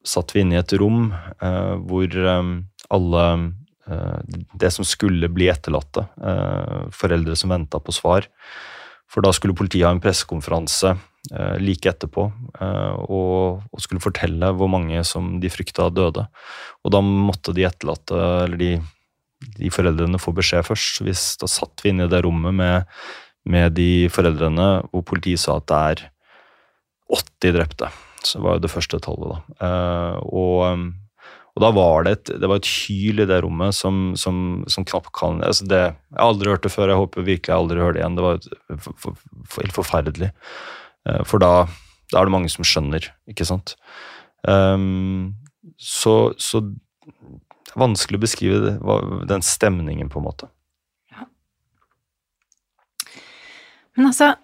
[0.00, 1.10] satt vi inne i et rom
[1.84, 3.24] hvor alle
[3.90, 8.28] Det som skulle bli etterlatte, uh, foreldre som venta på svar.
[9.10, 10.94] For da skulle politiet ha en pressekonferanse
[11.60, 12.22] like etterpå
[13.12, 16.22] og, skulle fortelle hvor mange som de frykta døde.
[16.84, 18.70] Og da måtte de etterlatte, eller de,
[19.58, 21.02] de foreldrene, få beskjed først.
[21.04, 23.02] Hvis, da satt vi inne i det rommet med,
[23.50, 26.06] med de foreldrene hvor politiet sa at det er
[27.10, 27.90] 80 drepte.
[28.24, 29.68] Så var jo det første tallet, da.
[30.28, 30.90] Og,
[31.54, 34.86] og, da var det et, det var et hyl i det rommet som, som, som
[34.86, 37.82] knapt kan altså det, Jeg har aldri hørt det før, jeg håper virkelig jeg aldri
[37.82, 38.18] hører det igjen.
[38.18, 38.40] Det var
[38.86, 40.30] for, for, for, helt forferdelig.
[41.08, 41.52] Uh, for da,
[42.12, 43.74] da, er det mange som skjønner, ikke sant.
[44.46, 45.36] Um,
[45.80, 46.62] så, så
[47.78, 48.74] vanskelig å beskrive det,
[49.30, 50.50] den stemningen, på en måte.
[51.12, 51.26] Ja.
[53.98, 54.34] Men altså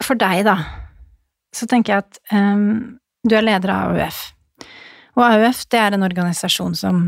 [0.00, 0.56] For deg, da
[1.54, 4.20] så tenker jeg at um, du er leder av AUF.
[5.20, 7.02] Og AUF det er en organisasjon som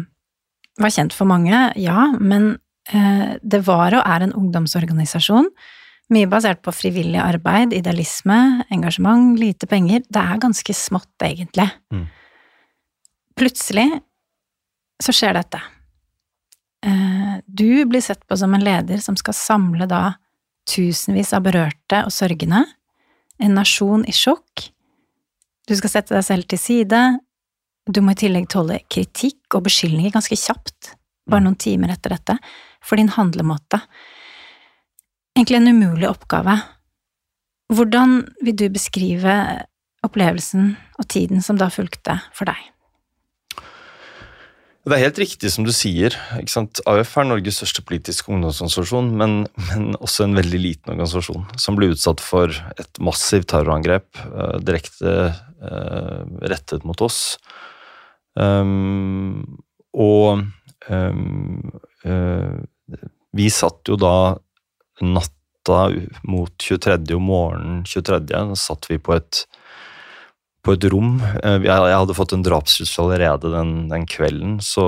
[0.80, 2.56] var kjent for mange, ja, men
[2.92, 5.48] eh, det var og er en ungdomsorganisasjon.
[6.12, 8.38] Mye basert på frivillig arbeid, idealisme,
[8.72, 10.04] engasjement, lite penger.
[10.12, 11.70] Det er ganske smått, egentlig.
[11.94, 12.04] Mm.
[13.38, 13.88] Plutselig
[15.02, 15.62] så skjer dette.
[16.82, 20.16] Uh, du blir sett på som en leder som skal samle da
[20.68, 22.64] tusenvis av berørte og sørgende
[23.42, 24.68] en nasjon i sjokk.
[25.66, 27.00] Du skal sette deg selv til side.
[27.90, 30.92] Du må i tillegg tåle kritikk og beskyldninger ganske kjapt,
[31.26, 32.36] bare noen timer etter dette,
[32.82, 33.80] for din handlemåte.
[35.34, 36.60] Egentlig en umulig oppgave.
[37.72, 39.34] Hvordan vil du beskrive
[40.06, 42.60] opplevelsen og tiden som da fulgte for deg?
[44.82, 46.14] Det er helt riktig som du sier.
[46.42, 49.36] AUF er Norges største politiske ungdomsorganisasjon, men,
[49.68, 55.14] men, også en veldig liten organisasjon som ble utsatt for et massivt terrorangrep uh, direkte
[55.30, 57.38] uh, rettet mot oss.
[58.38, 59.60] Um,
[59.92, 60.44] og
[60.88, 61.72] um,
[62.06, 62.60] uh,
[63.32, 64.16] vi satt jo da
[65.02, 65.82] natta
[66.28, 66.98] mot 23.
[67.16, 68.22] og morgenen 23.
[68.28, 69.44] Da satt vi på et
[70.62, 71.16] på et rom.
[71.42, 74.84] Eh, jeg hadde fått en drapstrussel allerede den, den, kvelden, så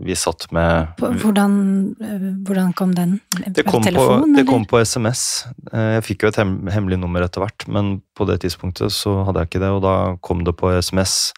[0.00, 1.58] vi satt med Hvordan,
[2.00, 3.18] eh, hvordan kom den?
[3.44, 5.44] Det kom, telefon, på, det kom på SMS.
[5.72, 9.52] Jeg fikk jo et hemmelig nummer etter hvert, men på det tidspunktet så hadde jeg
[9.52, 11.34] ikke det, og da kom det på SMS.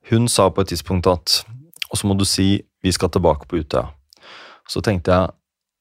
[0.08, 1.42] hun sa på et tidspunkt at
[1.92, 3.92] Og så må du si 'vi skal tilbake på Utøya'.
[4.68, 5.30] Så tenkte jeg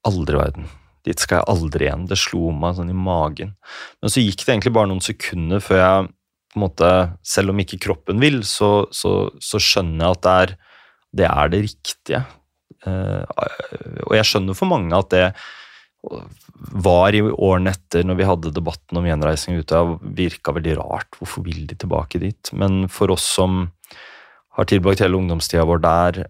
[0.06, 0.85] aldri i verden.
[1.06, 2.08] Dit skal jeg aldri igjen.
[2.10, 3.54] Det slo meg sånn i magen.
[4.02, 6.90] Men så gikk det egentlig bare noen sekunder før jeg på en måte,
[7.28, 10.56] Selv om ikke kroppen vil, så, så, så skjønner jeg at det er
[11.16, 12.24] det, er det riktige.
[12.86, 13.24] Uh,
[14.06, 15.26] og jeg skjønner for mange at det
[16.86, 19.82] var i årene etter, når vi hadde debatten om gjenreising ute,
[20.18, 21.18] virka veldig rart.
[21.20, 22.52] Hvorfor vil de tilbake dit?
[22.54, 23.66] Men for oss som
[24.56, 26.22] har tilbrakt hele ungdomstida vår der.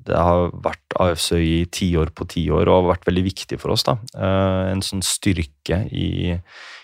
[0.00, 3.72] Eh, det har vært AFSØ i tiår på tiår og har vært veldig viktig for
[3.72, 3.84] oss.
[3.84, 3.98] da.
[4.14, 6.36] Eh, en sånn styrke i,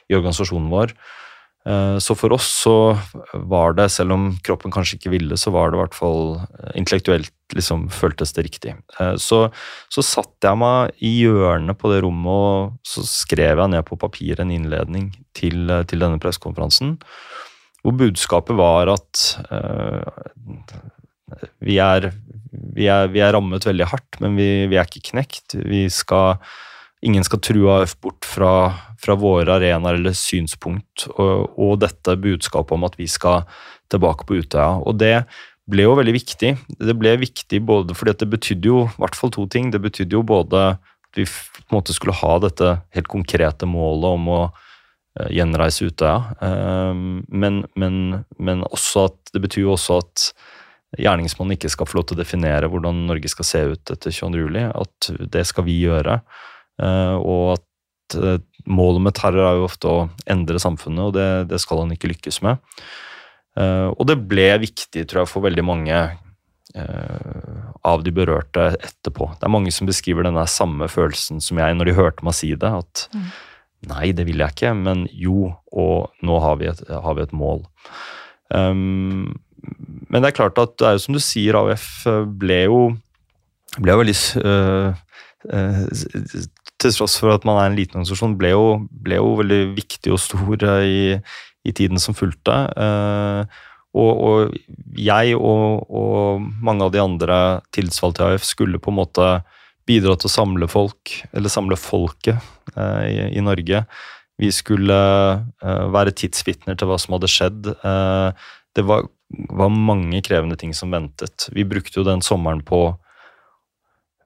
[0.09, 0.95] i organisasjonen vår.
[1.67, 2.97] Eh, så for oss så
[3.35, 6.39] var det, selv om kroppen kanskje ikke ville, så var det i hvert fall
[6.75, 8.73] intellektuelt liksom føltes det riktig.
[9.23, 9.53] Så,
[9.87, 13.99] så satte jeg meg i hjørnet på det rommet og så skrev jeg ned på
[14.03, 16.97] papir en innledning til, til denne pressekonferansen
[17.87, 19.21] hvor budskapet var at
[21.59, 22.11] vi, er,
[22.51, 25.57] vi, er, vi, er, rammet veldig hardt, men vi, vi er ikke knekt.
[25.95, 26.37] Skal,
[27.07, 28.53] ingen skal true AF bort fra,
[29.03, 33.47] fra våre arenaer eller synspunkt, og, og, dette budskapet om at vi skal
[33.93, 34.77] tilbake på Utøya.
[34.87, 35.17] Og det
[35.67, 36.53] ble jo veldig viktig.
[36.79, 39.73] Det ble viktig både fordi det betydde jo i hvert fall to ting.
[39.75, 44.19] Det betydde jo både at vi på en måte skulle ha dette helt konkrete målet
[44.19, 44.41] om å
[45.17, 46.37] Eh, gjenreise Utøya.
[46.45, 50.27] Ehm, men, men, men også at det betyr jo også at
[50.99, 54.61] gjerningsmannen ikke skal få lov til å definere hvordan Norge skal se ut etter 22.07.
[54.73, 56.21] At det skal vi gjøre.
[56.83, 61.29] Eh, og at eh, målet med terror er jo ofte å endre samfunnet, og det,
[61.53, 62.63] det skal han ikke lykkes med.
[63.57, 66.01] Og det ble viktig, tror jeg, for veldig mange
[67.89, 69.31] av de berørte etterpå.
[69.39, 72.51] Det er mange som beskriver den samme følelsen som jeg når de hørte meg si
[72.53, 72.69] det.
[72.69, 73.31] at mm
[73.87, 77.35] Nei, det vil jeg ikke, men jo, og nå har vi et, har vi et
[77.37, 77.63] mål.
[78.51, 79.37] Um,
[80.11, 81.87] men det er klart at det er jo som du sier, AUF
[82.41, 82.81] ble jo,
[83.79, 84.95] ble jo veldig uh,
[85.51, 85.81] uh,
[86.77, 90.13] Til tross for at man er en liten organisasjon, ble jo, ble jo veldig viktig
[90.15, 92.53] og stor i, i, tiden som fulgte.
[93.97, 94.57] Og, og,
[95.01, 97.39] jeg og, og, mange av de andre
[97.73, 99.31] tilsvalgte i AUF skulle på en måte
[99.87, 102.37] bidra til å samle folk, eller samle folket
[102.75, 103.85] eh, i, i, Norge.
[104.41, 104.97] Vi skulle
[105.63, 107.71] eh, være tidsvitner til hva som hadde skjedd.
[107.77, 111.49] Eh, det var, var, mange krevende ting som ventet.
[111.53, 112.89] Vi brukte jo den sommeren på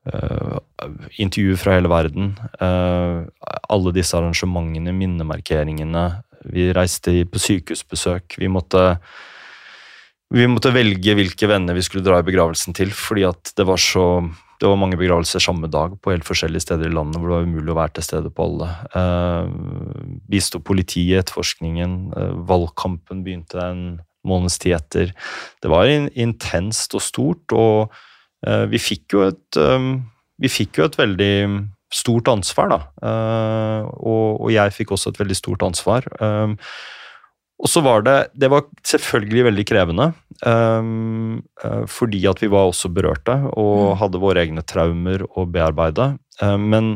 [0.01, 0.57] Uh,
[1.21, 2.31] intervjuer fra hele verden.
[2.57, 3.29] Uh,
[3.69, 6.05] alle disse arrangementene, minnemarkeringene.
[6.49, 8.39] Vi reiste på sykehusbesøk.
[8.41, 8.95] Vi måtte
[10.31, 13.81] vi måtte velge hvilke venner vi skulle dra i begravelsen til, fordi at det var
[13.83, 14.07] så
[14.61, 17.47] det var mange begravelser samme dag på helt forskjellige steder i landet hvor det var
[17.49, 18.67] umulig å være til stede på alle.
[18.93, 19.53] Eh,
[20.29, 21.95] Bistå politiet, etterforskningen.
[22.49, 23.83] Valgkampen begynte en
[24.27, 25.13] måneds tid etter.
[25.63, 27.93] Det var in intenst og stort, og
[28.47, 29.93] eh, vi fikk jo et eh,
[30.41, 31.35] Vi fikk jo et veldig
[31.93, 32.79] stort ansvar, da.
[33.05, 36.07] Eh, og, og, jeg fikk også et veldig stort ansvar.
[37.61, 40.13] Og så var det Det var selvfølgelig veldig krevende.
[40.41, 41.43] Um,
[41.85, 43.97] fordi at vi var også berørte og mm.
[44.01, 46.15] hadde våre egne traumer å bearbeide.
[46.41, 46.95] Uh, men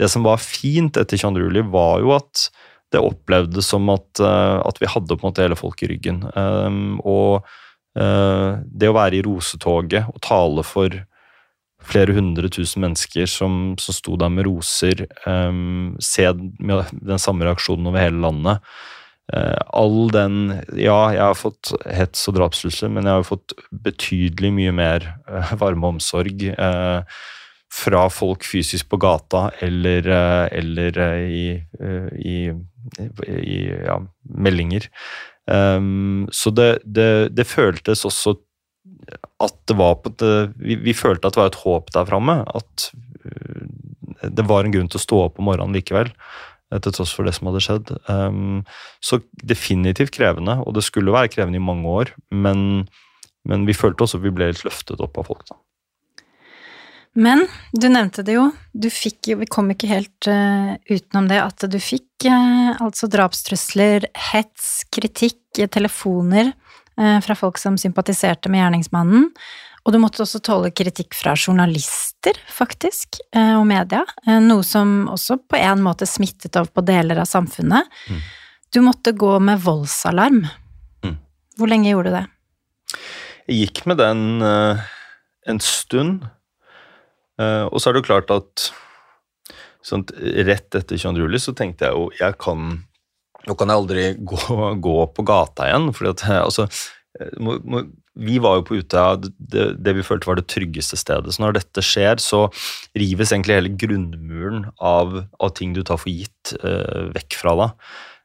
[0.00, 1.44] det som var fint etter 22.
[1.44, 2.48] juli, var jo at
[2.96, 6.24] det opplevdes som at, uh, at, vi hadde på en måte hele folk i ryggen.
[6.34, 7.46] Um, og
[7.96, 10.92] det å være i rosetoget og tale for
[11.80, 17.88] flere hundre tusen mennesker som, som sto der med roser, um, se den samme reaksjonen
[17.88, 18.60] over hele landet
[19.34, 24.52] Uh, all den Ja, jeg har fått hets og drapstrusler, men jeg har fått betydelig
[24.54, 25.08] mye mer
[25.62, 27.02] varme og omsorg uh,
[27.74, 30.06] fra folk fysisk på gata eller,
[30.54, 31.48] eller i,
[32.22, 32.36] i,
[33.26, 34.88] i ja, meldinger.
[35.46, 38.34] Um, så det, det, det, føltes også
[39.42, 42.40] at det var på det, vi, vi, følte at det var et håp der framme.
[42.54, 42.90] At
[44.22, 46.10] det var en grunn til å stå opp om morgenen likevel.
[46.72, 47.92] Eh, til tross for det som hadde skjedd.
[48.10, 48.64] Um,
[49.04, 52.86] så definitivt krevende, og det skulle være krevende i mange år, men,
[53.46, 55.46] men vi følte også at vi ble litt løftet opp av folk.
[55.50, 55.58] da.
[57.16, 61.38] Men du nevnte det jo, du fikk jo, vi kom ikke helt uh, utenom det,
[61.40, 65.40] at du fikk uh, altså drapstrusler, hets, kritikk,
[65.72, 66.50] telefoner
[67.00, 69.30] uh, fra folk som sympatiserte med gjerningsmannen,
[69.86, 74.00] Og du måtte også tåle kritikk fra journalister, faktisk, og media.
[74.42, 77.86] Noe som også på en måte smittet over på deler av samfunnet.
[78.10, 78.24] Mm.
[78.74, 80.40] Du måtte gå med voldsalarm.
[81.06, 81.14] Mm.
[81.54, 82.24] Hvor lenge gjorde du det?
[83.46, 86.26] Jeg gikk med den en stund,
[87.36, 88.66] og så er det jo klart at
[89.86, 90.04] sånn,
[90.46, 91.22] rett etter 22.
[91.26, 92.76] juli så tenkte jeg jo jeg kan
[93.46, 94.38] Nå kan jeg aldri gå,
[94.82, 97.84] gå på gata igjen, fordi at eh, altså eh, må, må,
[98.18, 101.30] Vi var jo på Utøya det, det vi følte var det tryggeste stedet.
[101.36, 102.46] Så når dette skjer, så
[102.98, 107.76] rives egentlig hele grunnmuren av, av ting du tar for gitt, eh, vekk fra deg.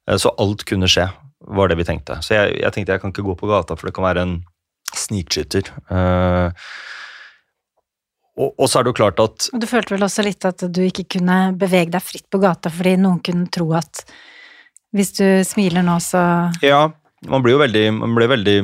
[0.09, 1.05] Eh, Så alt kunne skje,
[1.53, 2.17] var det vi tenkte.
[2.25, 4.35] Så jeg, jeg tenkte jeg kan ikke gå på gata, for det kan være en
[4.97, 5.69] snikskytter.
[5.93, 6.65] Eh,
[8.39, 10.81] og, og så er det jo klart at du følte vel også litt at du
[10.85, 14.05] ikke kunne bevege deg fritt på gata fordi noen kunne tro at
[14.95, 16.21] hvis du smiler nå, så
[16.63, 16.89] Ja,
[17.31, 18.57] man blir jo veldig, man blir veldig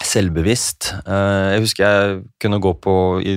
[0.00, 0.92] selvbevisst.
[1.04, 3.36] Eh, Jeg husker jeg kunne gå på I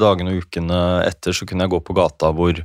[0.00, 2.58] dagene og ukene etter så kunne jeg gå på gata hvor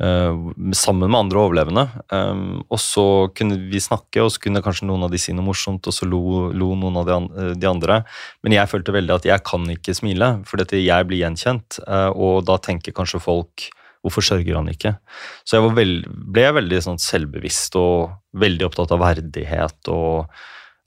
[0.00, 1.84] sammen med andre overlevende.
[2.12, 3.04] Eh, og så
[3.36, 6.08] kunne vi snakke, og så kunne kanskje noen av de si noe morsomt, og så
[6.08, 7.18] lo, lo noen av de,
[7.52, 8.02] eh, andre.
[8.42, 11.80] Men jeg følte veldig at jeg kan ikke smile, for dette, jeg blir gjenkjent.
[11.86, 13.70] eh, Og da tenker kanskje folk
[14.00, 14.96] Hvorfor sørger han ikke?
[15.44, 20.30] Så jeg veld, ble veldig sånn selvbevisst og veldig opptatt av verdighet og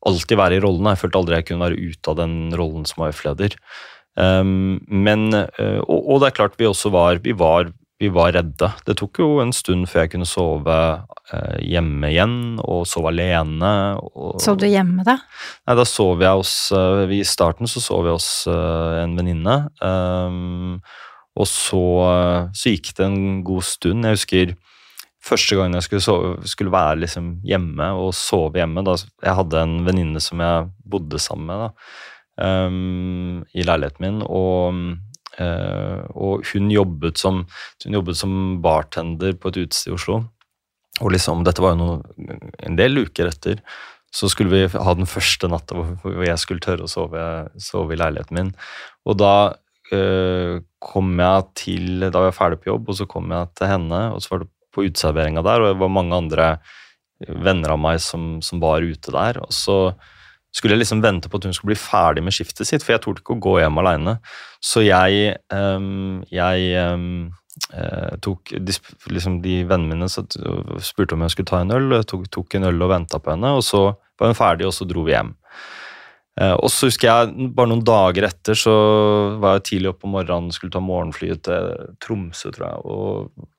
[0.01, 0.95] alltid være i rollene.
[0.95, 3.53] Jeg følte aldri jeg kunne være ute av den rollen som AUF-leder.
[4.18, 7.70] Um, men, og, og det er klart vi også var vi, var
[8.04, 8.70] vi var redde.
[8.84, 13.72] Det tok jo en stund før jeg kunne sove uh, hjemme igjen, og sove alene.
[14.04, 15.20] Og, Sov du hjemme, da?
[15.64, 19.58] Nei, da sov jeg hos uh, I starten så sov jeg hos uh, en venninne.
[19.80, 20.82] Um,
[21.34, 21.84] og så,
[22.54, 24.06] så gikk det en god stund.
[24.06, 24.54] Jeg husker
[25.24, 28.84] første gangen jeg skulle, sove, skulle være liksom hjemme og sove hjemme.
[28.86, 31.72] Da, jeg hadde en venninne som jeg bodde sammen med da,
[32.68, 34.22] um, i leiligheten min.
[34.28, 34.84] Og,
[35.42, 37.40] og hun, jobbet som,
[37.86, 40.20] hun jobbet som bartender på et utested i Oslo.
[41.02, 43.64] Og liksom, dette var jo noe, en del uker etter
[44.14, 47.22] så skulle vi ha den første natta hvor jeg skulle tørre å sove,
[47.58, 48.52] sove i leiligheten min.
[49.10, 49.34] Og da
[49.96, 53.72] øh, kom jeg til Da var jeg ferdig på jobb, og så kom jeg til
[53.72, 56.48] henne, og så var det på uteserveringa der, og det var mange andre
[57.24, 59.42] venner av meg som, som var ute der.
[59.42, 59.78] Og så
[60.54, 63.04] skulle jeg liksom vente på at hun skulle bli ferdig med skiftet sitt, for jeg
[63.04, 64.18] torde ikke å gå hjem aleine.
[64.64, 67.32] Så jeg, um, jeg um,
[67.74, 68.76] eh, tok de,
[69.10, 70.26] liksom de vennene mine så,
[70.84, 73.56] spurte om jeg skulle ta en øl, tok, tok en øl og venta på henne,
[73.58, 73.88] og så
[74.20, 75.34] var hun ferdig, og så dro vi hjem.
[76.41, 78.74] Eh, og så husker jeg, bare noen dager etter, så
[79.41, 83.49] var jeg tidlig oppe om morgenen, skulle ta morgenflyet til Tromsø, tror jeg, og,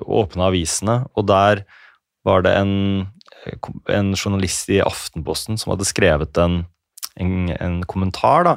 [0.00, 1.66] og åpna avisene, og der
[2.24, 2.74] var det en,
[3.90, 6.62] en journalist i Aftenposten som hadde skrevet en,
[7.20, 8.54] en, en kommentar, da,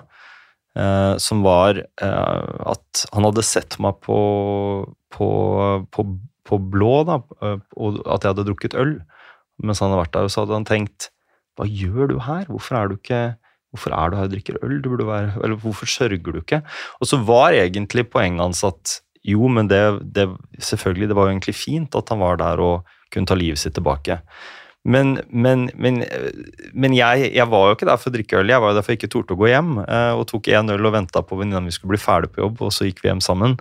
[0.78, 4.20] eh, som var eh, at han hadde sett meg på,
[5.16, 5.30] på,
[5.92, 6.08] på,
[6.46, 8.98] på blå, da, eh, og at jeg hadde drukket øl
[9.64, 11.10] mens han hadde vært der, og så hadde han tenkt
[11.56, 12.44] hva gjør du her?
[12.52, 13.24] Hvorfor er du ikke
[13.76, 14.78] Hvorfor er du her og drikker øl?
[14.80, 16.62] Du burde være, eller hvorfor sørger du ikke?
[17.04, 19.82] Og så var egentlig poenget hans at jo, men det,
[20.16, 20.30] det
[20.64, 23.76] selvfølgelig, det var jo egentlig fint at han var der og kunne ta livet sitt
[23.76, 24.22] tilbake.
[24.86, 26.04] Men, men, men,
[26.78, 28.86] men jeg, jeg var jo ikke der for å drikke øl, jeg var jo der
[28.86, 29.72] for ikke torde å gå hjem.
[29.82, 32.62] eh, Og tok én øl og venta på venninna mi skulle bli ferdig på jobb,
[32.68, 33.58] og så gikk vi hjem sammen.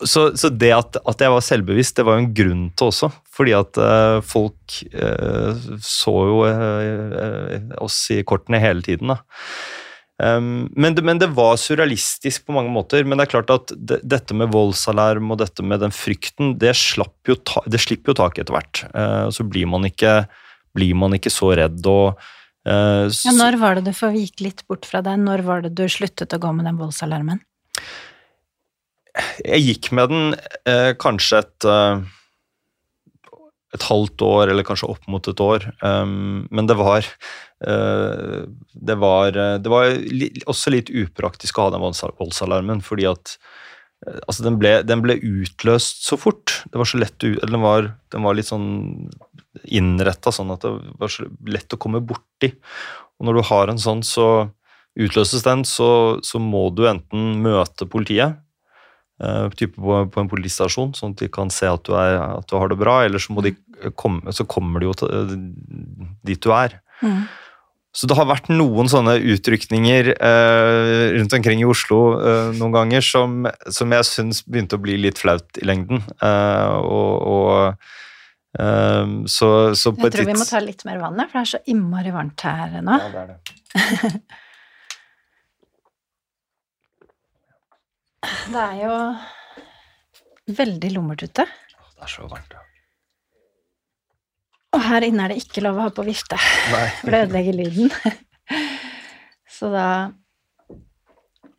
[0.00, 3.12] Så, så det at, at jeg var selvbevisst, det var jo en grunn til også.
[3.34, 9.12] Fordi at eh, folk eh, så jo eh, oss i kortene hele tiden.
[9.12, 9.20] da.
[10.22, 13.02] Um, men, det, men det var surrealistisk på mange måter.
[13.04, 16.72] Men det er klart at det, dette med voldsalarm og dette med den frykten, det,
[17.28, 18.84] jo ta, det slipper jo tak etter hvert.
[18.94, 20.22] Uh, så blir man, ikke,
[20.74, 21.80] blir man ikke så redd.
[21.86, 22.18] og
[22.66, 25.18] uh, så- Ja, når var det du får vike litt bort fra deg?
[25.22, 27.40] Når var det du sluttet å gå med den voldsalarmen?
[29.44, 30.34] Jeg gikk med den
[30.66, 32.02] uh, kanskje et, uh,
[33.74, 35.68] et halvt år, eller kanskje opp mot et år.
[35.82, 37.06] Um, men det var
[37.66, 38.42] uh,
[38.74, 39.30] Det var,
[39.62, 43.36] det var li, også litt upraktisk å ha den volds- voldsalarmen, fordi at
[44.28, 46.58] altså den, ble, den ble utløst så fort.
[46.68, 48.66] Det var så lett den var, den var litt sånn
[49.64, 52.52] innretta sånn at det var så lett å komme borti.
[53.18, 54.48] Og når du har en sånn, så
[54.94, 58.38] utløses den, så, så må du enten møte politiet,
[59.22, 62.50] eh, type på, på en politistasjon, sånn at de kan se at du, er, at
[62.50, 63.54] du har det bra, eller så, de
[63.98, 65.34] komme, så kommer de jo til,
[66.26, 66.78] dit du er.
[67.02, 67.24] Mm.
[67.94, 73.04] Så det har vært noen sånne utrykninger eh, rundt omkring i Oslo eh, noen ganger
[73.06, 76.02] som, som jeg syns begynte å bli litt flaut i lengden.
[76.18, 77.92] Eh, og, og
[78.60, 81.44] eh, så, så på Jeg et tror vi må ta litt mer vann, for det
[81.44, 82.98] er så innmari varmt her nå.
[83.02, 84.24] Ja, det er det.
[88.24, 91.44] Det er jo veldig lummert ute.
[91.44, 92.62] Det er så varmt, ja.
[94.74, 96.38] Og her inne er det ikke lov å ha på vifte,
[97.02, 97.92] for det ødelegger lyden.
[99.54, 99.86] Så da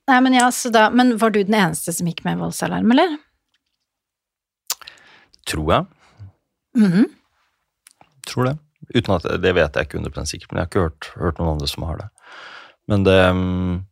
[0.05, 3.15] Nei, men ja, så da Men var du den eneste som gikk med voldsalarm, eller?
[5.49, 5.94] Tror jeg.
[6.75, 7.05] Mhm.
[8.27, 8.55] Tror det.
[8.95, 11.53] Uten at, Det vet jeg ikke 100 sikkert, men jeg har ikke hørt, hørt noen
[11.55, 12.07] andre som har det.
[12.87, 13.85] Men det um...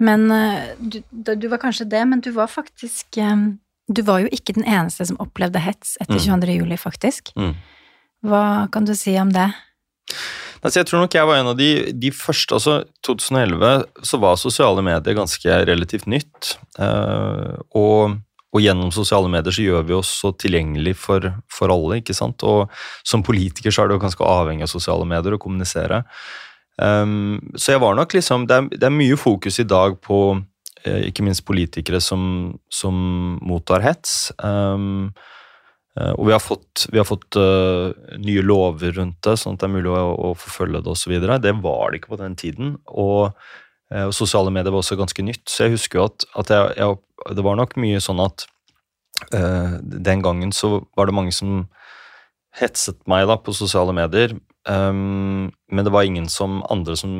[0.00, 1.00] Men eh, du,
[1.34, 3.58] du var kanskje det, men du var faktisk um,
[3.90, 6.40] Du var jo ikke den eneste som opplevde hets etter Mm.
[6.42, 6.54] 22.
[6.60, 7.32] juli, faktisk.
[7.36, 7.54] mm.
[8.28, 9.48] Hva kan du si om det?
[10.62, 14.82] Jeg tror nok jeg var en av de, de første altså 2011 så var sosiale
[14.82, 16.56] medier ganske relativt nytt.
[16.78, 21.98] eh, og, og gjennom sosiale medier så gjør vi oss så tilgjengelig for, for alle,
[22.00, 22.40] ikke sant.
[22.48, 22.72] Og
[23.06, 26.02] som politiker så er du ganske avhengig av sosiale medier å kommunisere.
[26.78, 30.38] Um, så jeg var nok liksom Det er, det er mye fokus i dag på
[30.86, 32.22] eh, ikke minst politikere som,
[32.70, 32.94] som
[33.42, 34.30] mottar hets.
[34.38, 35.10] Um,
[35.98, 37.90] Og vi har fått, vi har fått uh,
[38.22, 41.14] nye lover rundt det, sånn at det er mulig å, å forfølge det osv.
[41.42, 42.76] Det var det ikke på den tiden.
[42.86, 43.34] Og,
[43.88, 45.46] og sosiale medier var også ganske nytt.
[45.48, 46.98] Så jeg husker jo at, at jeg, jeg,
[47.38, 48.44] det var nok mye sånn at
[49.32, 51.62] uh, den gangen så var det mange som
[52.58, 54.36] hetset meg da på sosiale medier.
[54.68, 57.16] Um, men det var ingen som andre som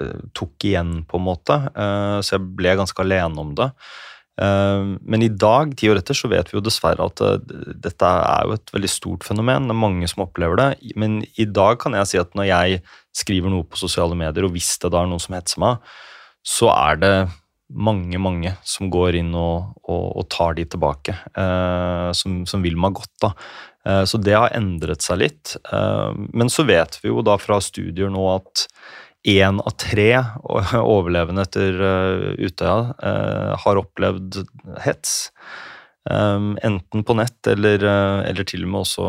[0.00, 1.60] uh, tok igjen, på en måte.
[1.76, 3.70] uh, så jeg ble ganske alene om det.
[4.36, 7.38] Eh, Men i dag, ti år etter, så vet vi jo dessverre at eh,
[7.86, 9.68] dette er jo et veldig stort fenomen.
[9.68, 10.70] Det er mange som opplever det.
[11.00, 12.82] Men i dag kan jeg si at når jeg
[13.16, 15.94] skriver noe på sosiale medier, og hvis det da er noen som hetser meg,
[16.46, 17.14] så er det
[17.66, 21.16] mange, mange som går inn og, og, og tar de tilbake.
[21.34, 23.32] eh, som, som vil meg godt, da.
[23.86, 25.56] Eh, så det har endret seg litt.
[25.72, 28.68] Eh, men så vet vi jo da fra studier nå at
[29.26, 30.10] én av tre
[30.78, 34.44] overlevende etter uh, Utøya eh, har opplevd
[34.84, 35.16] hets.
[36.06, 39.06] Um, enten på nett eller, eh, eller til og med også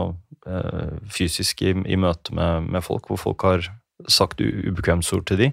[0.49, 3.67] eh, fysisk i, i møte med, med folk, hvor folk har
[4.05, 5.51] sagt ubekvemsord til de.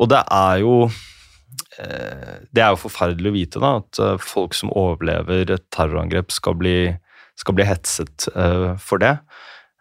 [0.00, 4.56] Og det er jo eh, Det er jo forferdelig å vite da, at eh, folk
[4.58, 6.76] som overlever et terrorangrep, skal bli,
[7.38, 9.16] skal bli hetset eh, for det.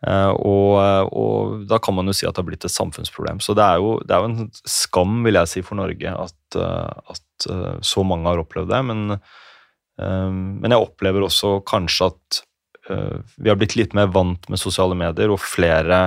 [0.02, 0.80] Og,
[1.14, 3.38] og da kan man jo si at det har blitt et samfunnsproblem.
[3.38, 6.58] Så det er jo, det er jo en skam, vil jeg si, for Norge at,
[6.58, 7.46] at
[7.86, 8.80] så mange har opplevd det.
[8.90, 9.04] Men,
[10.02, 12.40] men jeg opplever også kanskje at
[12.90, 16.02] vi har blitt litt mer vant med sosiale medier, og flere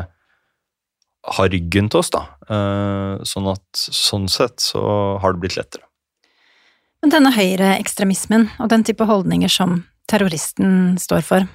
[1.25, 2.27] har ryggen til oss, da.
[2.49, 4.85] Eh, Sånn at sånn sett så
[5.23, 5.87] har det blitt lettere.
[7.05, 11.49] Men denne høyreekstremismen og den type holdninger som terroristen står for,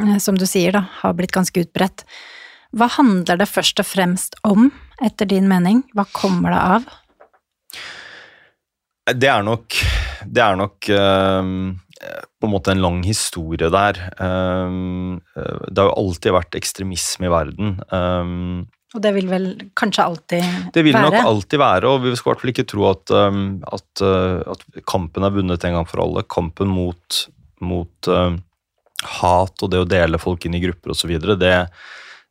[0.00, 2.04] eh, som du sier da, har blitt ganske utbredt,
[2.76, 4.70] hva handler det først og fremst om,
[5.02, 5.82] etter din mening?
[5.94, 6.84] Hva kommer det av?
[9.10, 9.74] Det er nok,
[10.24, 11.80] det er nok ehm,
[12.38, 13.98] på en måte en lang historie der.
[14.14, 14.76] Eh,
[15.34, 17.80] det har jo alltid vært ekstremisme i verden.
[18.90, 19.44] Og det vil vel
[19.78, 20.70] kanskje alltid være?
[20.74, 23.42] det vil nok alltid være, og vi skal i hvert fall ikke tro at, ehm,
[23.70, 26.24] at, eh, at kampen er vunnet en gang for alle.
[26.26, 27.20] Kampen mot,
[27.62, 28.34] mot uh,
[29.20, 31.12] hat og det å dele folk inn i grupper osv.,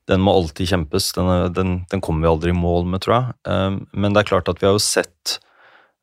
[0.09, 1.11] den må alltid kjempes.
[1.13, 3.37] Den, er- den, den kommer vi aldri i mål med, tror jeg.
[3.53, 5.37] Ehm, men det er klart at vi har jo sett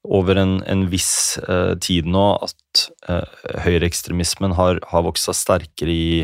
[0.06, 3.26] over en, en viss uh, tid nå at uh,
[3.64, 6.20] høyreekstremismen har, har vokst seg sterkere i,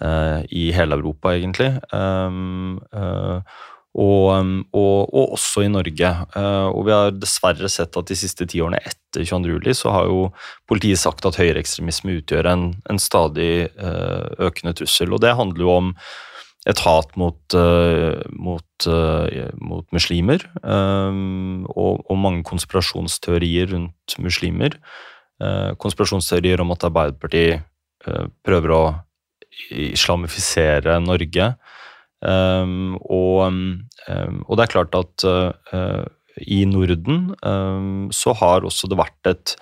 [0.00, 1.74] i hele Europa, egentlig.
[1.92, 3.58] Um, eh,
[3.98, 6.10] og, og, og også i Norge.
[6.38, 9.50] Eh, og vi har dessverre sett at de siste ti årene etter 22.
[9.56, 10.28] juli så har jo
[10.70, 15.10] politiet sagt at høyreekstremisme utgjør en, en stadig eh, økende trussel.
[15.16, 15.92] Og det handler jo om
[16.68, 21.20] et hat mot, eh, mot, eh, mot muslimer, eh,
[21.74, 24.78] og, og mange konspirasjonsteorier rundt muslimer.
[25.42, 27.64] Eh, konspirasjonsteorier om at Arbeiderpartiet
[28.06, 28.82] eh, prøver å
[29.70, 31.52] islamifisere Norge.
[32.20, 36.04] Um, og, um, og det er klart at uh,
[36.40, 39.54] i Norden um, så har også det vært et,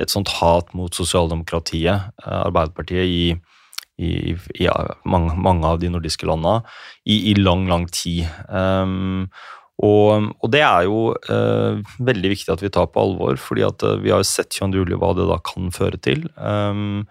[0.00, 3.36] et sånt hat mot sosialdemokratiet, uh, Arbeiderpartiet, i,
[4.00, 4.68] i, i
[5.04, 6.64] mange, mange av de nordiske landene
[7.04, 8.26] i, i lang, lang tid.
[8.48, 9.28] Um,
[9.80, 13.84] og, og det er jo uh, veldig viktig at vi tar på alvor, fordi at
[13.86, 14.82] uh, vi har sett 22.
[14.82, 16.26] juli hva det da kan føre til.
[16.36, 17.06] Um,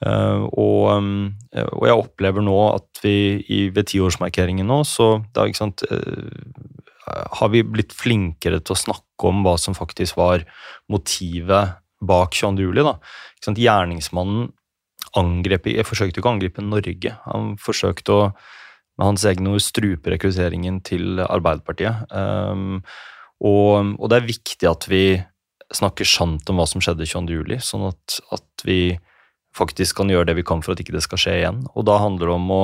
[0.00, 1.10] og, um,
[1.52, 3.14] og jeg opplever nå at vi
[3.52, 8.80] i, ved tiårsmarkeringen nå, så da, ikke sant, uh, har vi blitt flinkere til å
[8.80, 10.46] snakke om hva som faktisk var
[10.92, 12.70] motivet bak 22.
[12.70, 12.86] juli.
[12.86, 12.96] Da.
[13.50, 14.48] Gjerningsmannen
[15.18, 17.16] angrep Jeg forsøkte ikke å angripe Norge.
[17.26, 18.22] Han forsøkte å
[19.00, 22.04] med hans egne ord strupe rekrutteringen til Arbeiderpartiet.
[22.12, 22.82] Um,
[23.40, 25.04] og, og det er viktig at vi
[25.72, 27.38] snakker sant om hva som skjedde 22.
[27.38, 28.98] juli, sånn at, at, vi
[29.56, 31.64] faktisk kan gjøre det vi kan for at ikke det skal skje igjen.
[31.74, 32.62] Og da handler det om å,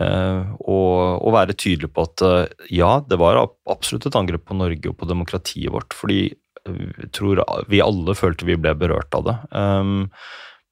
[0.00, 0.80] uh, å,
[1.20, 4.98] å være tydelig på at uh, ja, det var absolutt et angrep på Norge og
[5.00, 6.24] på demokratiet vårt, fordi
[6.66, 9.36] jeg tror vi alle følte vi ble berørt av det.
[9.54, 10.08] Um,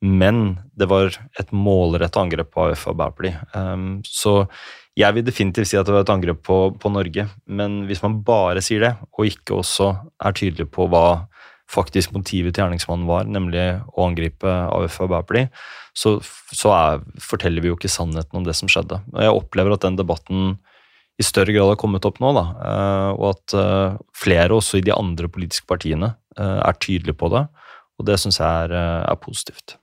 [0.05, 0.41] men
[0.77, 3.55] det var et målrettet angrep på AUF og Arbeiderpartiet.
[3.55, 4.43] Um, så
[4.99, 8.21] jeg vil definitivt si at det var et angrep på, på, Norge, men hvis man
[8.27, 9.91] bare sier det, og ikke også
[10.23, 11.25] er tydelig på hva
[11.71, 15.65] faktisk motivet til gjerningsmannen var, nemlig å angripe AUF og Arbeiderpartiet,
[15.97, 16.17] så,
[16.53, 19.01] så er, forteller vi jo ikke sannheten om det som skjedde.
[19.15, 20.57] Og jeg opplever at den debatten
[21.19, 24.87] i større grad har kommet opp nå, da, eh, og at eh, flere også i
[24.87, 27.47] de andre politiske partiene eh, er tydelige på det,
[27.99, 28.75] og det syns jeg er,
[29.07, 29.77] er positivt.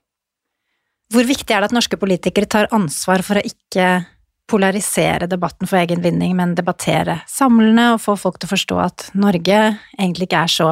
[1.12, 4.04] Hvor viktig er det at norske politikere tar ansvar for å ikke
[4.52, 9.06] polarisere debatten for egen vinning, men debattere samlende og få folk til å forstå at
[9.16, 9.60] Norge
[9.96, 10.70] egentlig ikke er så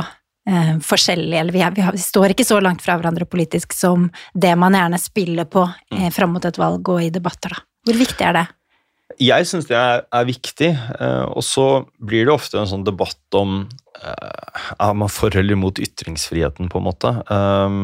[0.50, 3.74] eh, forskjellig, eller vi, er, vi, har, vi, står ikke så langt fra hverandre politisk
[3.76, 6.14] som det man gjerne spiller på eh, mm.
[6.16, 7.66] fram mot et valg og i debatter, da.
[7.88, 8.48] Hvor viktig er det?
[9.20, 11.66] Jeg syns det er, er viktig, eh, og så
[11.98, 13.62] blir det ofte en sånn debatt om
[14.00, 17.12] eh, er man for eller imot ytringsfriheten, på en måte.
[17.28, 17.80] Um,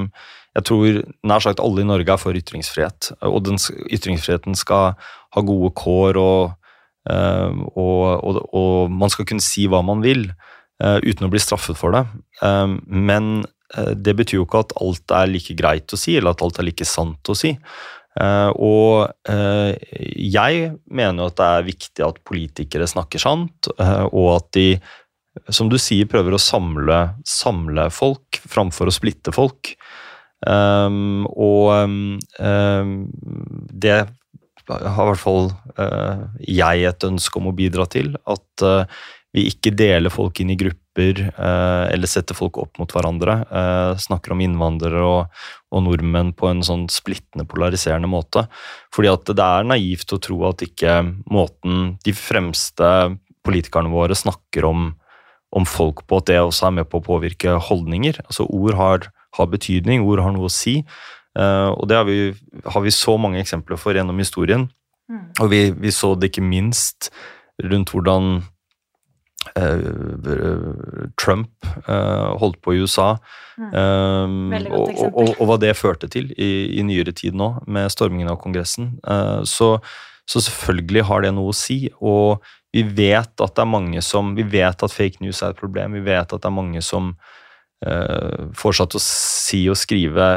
[0.56, 3.60] jeg tror nær sagt alle i Norge er for ytringsfrihet, og den,
[3.92, 4.94] ytringsfriheten skal
[5.36, 6.54] ha gode kår, og,
[7.10, 10.30] uh, og, og, og, man skal kunne si hva man vil
[10.76, 12.02] uten å bli straffet for det.
[12.42, 13.30] Um, men
[13.76, 16.60] uh, det betyr jo ikke at alt er like greit å si, eller at alt
[16.60, 17.56] er like sant å si.
[18.16, 19.28] og
[20.16, 24.70] jeg mener jo at det er viktig at politikere snakker sant, og at de
[25.52, 26.98] som du sier, prøver å samle,
[27.28, 29.74] samle folk framfor å splitte folk.
[30.46, 31.68] Og
[33.84, 33.98] det
[34.66, 35.52] har i hvert fall
[36.40, 38.14] jeg et ønske om å bidra til.
[38.24, 38.66] At
[39.36, 43.38] vi ikke deler folk inn i grupper eh, eller setter folk opp mot hverandre.
[44.00, 48.46] snakker om innvandrere og, og, nordmenn på en sånn splittende, polariserende måte.
[48.94, 52.88] Fordi at det er naivt å tro at ikke måten de fremste
[53.46, 54.88] politikerne våre snakker om,
[55.54, 58.24] om folk på, at det også er med på å påvirke holdninger.
[58.26, 60.80] Altså Ord har har betydning, ord har noe å si.
[61.36, 62.32] Eh, og det har vi,
[62.64, 64.68] har vi, så mange eksempler for gjennom historien.
[65.10, 65.24] Mm.
[65.42, 67.10] Og vi, vi, så det ikke minst
[67.62, 68.40] rundt hvordan
[71.20, 73.16] Trump uh, holdt på i USA.
[73.56, 74.66] Mm.
[74.68, 78.36] Og, og, og, hva det førte til i, i nyere tid nå, med stormingen av
[78.42, 78.98] Kongressen.
[79.48, 79.70] Så,
[80.28, 81.86] så, selvfølgelig har det noe å si.
[82.04, 82.44] Og
[82.76, 85.96] vi vet at det er mange som Vi vet at fake news er et problem.
[85.96, 87.14] Vi vet at det er mange som
[87.86, 90.30] uh, fortsatt å si og skrive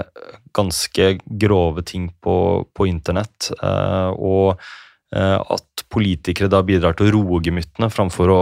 [0.55, 2.37] ganske grove ting på,
[2.71, 3.51] på internett.
[3.59, 4.69] Uh, og
[5.09, 8.41] at politikere da bidrar til å roe gemyttene framfor å,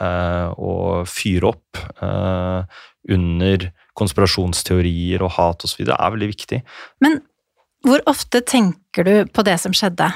[0.00, 0.72] å
[1.08, 1.80] fyre opp
[3.10, 3.66] under
[4.00, 5.82] konspirasjonsteorier og hat osv.
[5.84, 6.60] er veldig viktig.
[7.04, 7.20] Men
[7.86, 10.10] hvor ofte tenker du på det som skjedde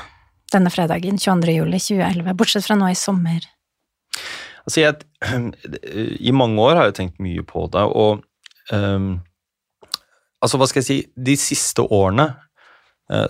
[0.53, 3.47] denne fredagen, 22.07.2011, bortsett fra nå i sommer?
[4.65, 5.01] Altså jeg,
[6.29, 8.25] I mange år har jeg tenkt mye på det, og
[8.73, 9.15] um,
[10.45, 12.31] altså hva skal jeg si De siste årene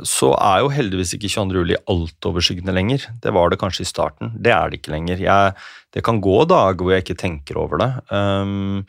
[0.06, 1.62] så er jo heldigvis ikke 22.
[1.64, 3.08] juli altoverskyggende lenger.
[3.22, 4.30] Det var det kanskje i starten.
[4.38, 5.18] Det er det ikke lenger.
[5.18, 5.56] Jeg,
[5.90, 7.88] det kan gå dager hvor jeg ikke tenker over det.
[8.14, 8.84] Um,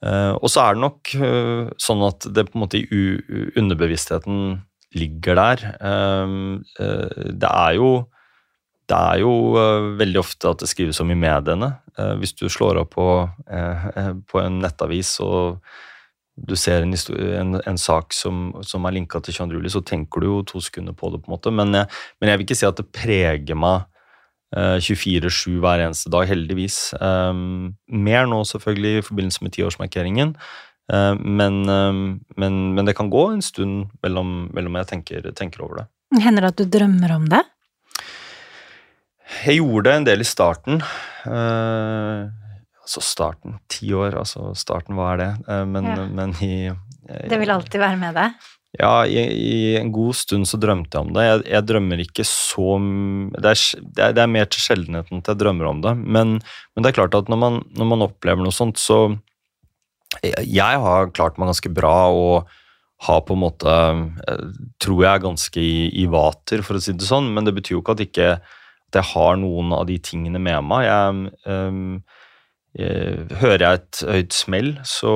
[0.00, 3.02] uh, og så er det nok uh, sånn at det på en måte i
[3.60, 4.62] underbevisstheten
[4.96, 5.66] ligger der.
[5.84, 7.92] Um, det er jo
[8.88, 11.74] det er jo uh, veldig ofte at det skrives om i mediene.
[11.98, 13.88] Uh, hvis du slår opp på, uh,
[14.24, 15.58] på, en nettavis og
[16.46, 19.58] du ser en, en, en sak som, som er linka til 22.
[19.58, 21.22] juli, så tenker du jo to sekunder på det.
[21.24, 21.52] på en måte.
[21.54, 23.88] Men, men jeg vil ikke si at det preger meg
[24.56, 26.78] 24-7 hver eneste dag, heldigvis.
[27.04, 30.32] Um, mer nå selvfølgelig i forbindelse med tiårsmarkeringen.
[30.88, 35.84] Men, men, men, det kan gå en stund mellom, mellom jeg tenker, tenker over det.
[36.24, 37.42] Hender det at du drømmer om det?
[39.44, 40.80] Jeg gjorde det en del i starten.
[41.28, 42.32] Uh,
[42.88, 45.32] altså starten Ti år, altså starten, hva er det?
[45.48, 46.06] Uh, men, ja.
[46.08, 48.48] men, i uh, Det vil alltid være med deg?
[48.78, 51.22] Ja, i, i, en god stund så drømte jeg om det.
[51.24, 52.76] Jeg, jeg drømmer ikke så
[53.32, 55.94] det er, det er, det er mer til sjeldenheten at jeg drømmer om det.
[55.96, 59.16] Men, men, det er klart at når man, når man opplever noe sånt, så
[60.22, 62.48] Jeg har klart meg ganske bra og
[63.04, 63.72] har på en måte
[64.80, 67.78] Tror jeg er ganske i, i vater, for å si det sånn, men det betyr
[67.78, 68.30] jo ikke at ikke
[68.88, 70.86] at jeg har noen av de tingene med meg.
[70.88, 71.98] Jeg, um,
[72.76, 75.12] hører jeg et høyt smell, så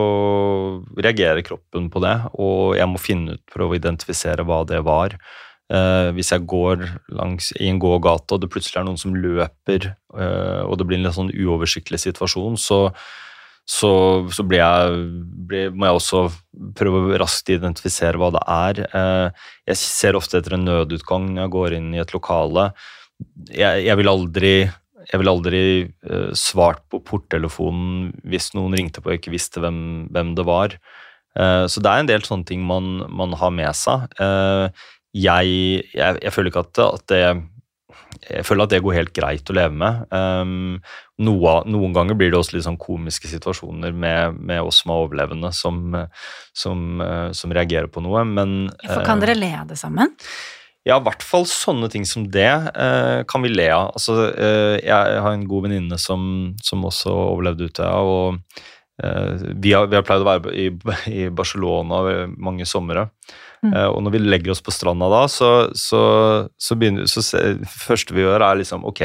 [0.97, 5.19] reagerer kroppen på det, og jeg må finne ut, prøve å identifisere hva det var.
[5.73, 6.83] Eh, hvis jeg går
[7.17, 10.99] langs, i en gågate og det plutselig er noen som løper, eh, og det blir
[10.99, 12.81] en litt sånn uoversiktlig situasjon, så,
[13.65, 13.93] så,
[14.35, 15.07] så blir jeg,
[15.49, 16.25] blir, må jeg også
[16.77, 18.83] prøve å raskt identifisere hva det er.
[18.91, 22.73] Eh, jeg ser ofte etter en nødutgang når jeg går inn i et lokale.
[23.49, 24.55] Jeg, jeg vil aldri,
[25.11, 25.63] jeg ville aldri
[26.09, 30.77] uh, svart på porttelefonen hvis noen ringte på og ikke visste hvem, hvem det var.
[31.39, 34.07] Uh, så det er en del sånne ting man, man har med seg.
[34.21, 34.69] Uh,
[35.13, 37.25] jeg, jeg, jeg, føler ikke at, at det
[38.29, 40.03] jeg føler at det går helt greit å leve med.
[40.13, 40.77] Um,
[41.25, 45.05] noe, noen ganger blir det også litt sånn komiske situasjoner med, med oss som er
[45.07, 45.97] overlevende, som,
[46.57, 47.03] som,
[47.35, 50.13] som, reagerer på noe, men For Kan dere le av det sammen?
[50.89, 53.93] Ja, i hvert fall sånne ting som det eh, kan vi le av.
[53.95, 54.17] Altså,
[54.83, 56.25] jeg har en god venninne som,
[56.65, 58.41] som, også overlevde Utøya, og
[59.03, 60.67] vi har, vi, har, pleid å være i,
[61.11, 63.09] i Barcelona mange somre.
[63.63, 63.73] Mm.
[63.77, 66.03] Uh, og når vi legger oss på stranda da, så, så,
[66.59, 67.23] så begynner så
[67.63, 69.05] det første vi gjør, er liksom Ok,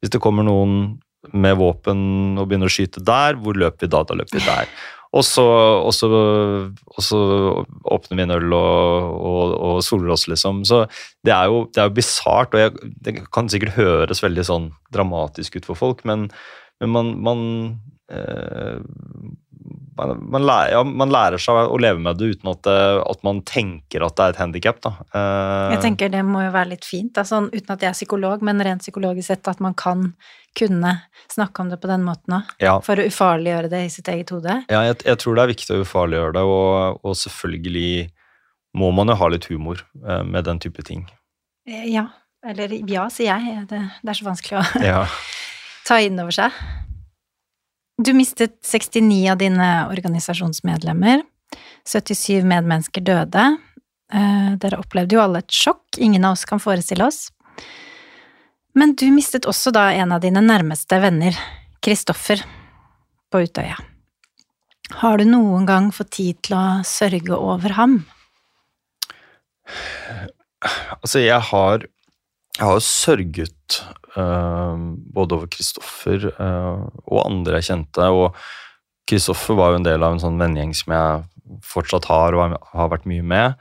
[0.00, 0.98] hvis det kommer noen
[1.32, 4.02] med våpen og begynner å skyte der, hvor løper vi da?
[4.04, 4.68] Da løper vi der.
[5.14, 7.18] Og så, og så, og så
[7.94, 10.64] åpner vi en øl og, og, og, soler oss, liksom.
[10.66, 10.84] Så
[11.26, 15.60] det er jo, det jo bisart, og jeg, det kan sikkert høres veldig sånn dramatisk
[15.60, 16.26] ut for folk, men,
[16.82, 17.44] men man, man
[18.10, 18.82] eh,
[19.98, 23.42] man, man, lærer, ja, man, lærer, seg å leve med det uten at, at man
[23.46, 24.80] tenker at det er et handikap.
[25.14, 28.42] Uh, jeg tenker det må jo være litt fint, sånn, uten at jeg er psykolog,
[28.46, 30.10] men rent psykologisk sett at man kan
[30.58, 30.96] kunne
[31.32, 32.52] snakke om det på den måten òg.
[32.62, 32.76] Ja.
[32.84, 34.60] For å ufarliggjøre det i sitt eget hode.
[34.70, 37.88] Ja, jeg, jeg tror det er viktig å ufarliggjøre det, og, og, selvfølgelig
[38.78, 41.06] må man jo ha litt humor uh, med den type ting.
[41.68, 42.08] Eh, ja.
[42.44, 43.66] Eller ja, sier jeg.
[43.70, 45.04] Det, det er så vanskelig å ja.
[45.88, 46.52] ta inn over seg.
[48.02, 51.22] Du mistet 69 av dine organisasjonsmedlemmer.
[51.86, 53.44] 77 medmennesker døde.
[54.12, 57.28] Eh, dere opplevde jo alle et sjokk ingen av oss kan forestille oss.
[58.74, 61.38] Men du mistet også da en av dine nærmeste venner,
[61.84, 62.42] Kristoffer,
[63.30, 63.78] på Utøya.
[65.00, 68.00] Har du noen gang fått tid til å sørge over ham?
[71.00, 71.86] Altså, jeg har
[72.54, 73.78] jeg har sørget
[74.14, 78.08] både over Kristoffer uh, og andre jeg kjente.
[78.10, 78.36] Og
[79.10, 82.92] Kristoffer var jo en del av en sånn vennegjeng som jeg fortsatt har og har
[82.92, 83.56] vært mye med.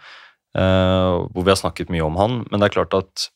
[0.53, 2.43] Uh, hvor vi har snakket mye om han.
[2.49, 3.29] Men det er klart at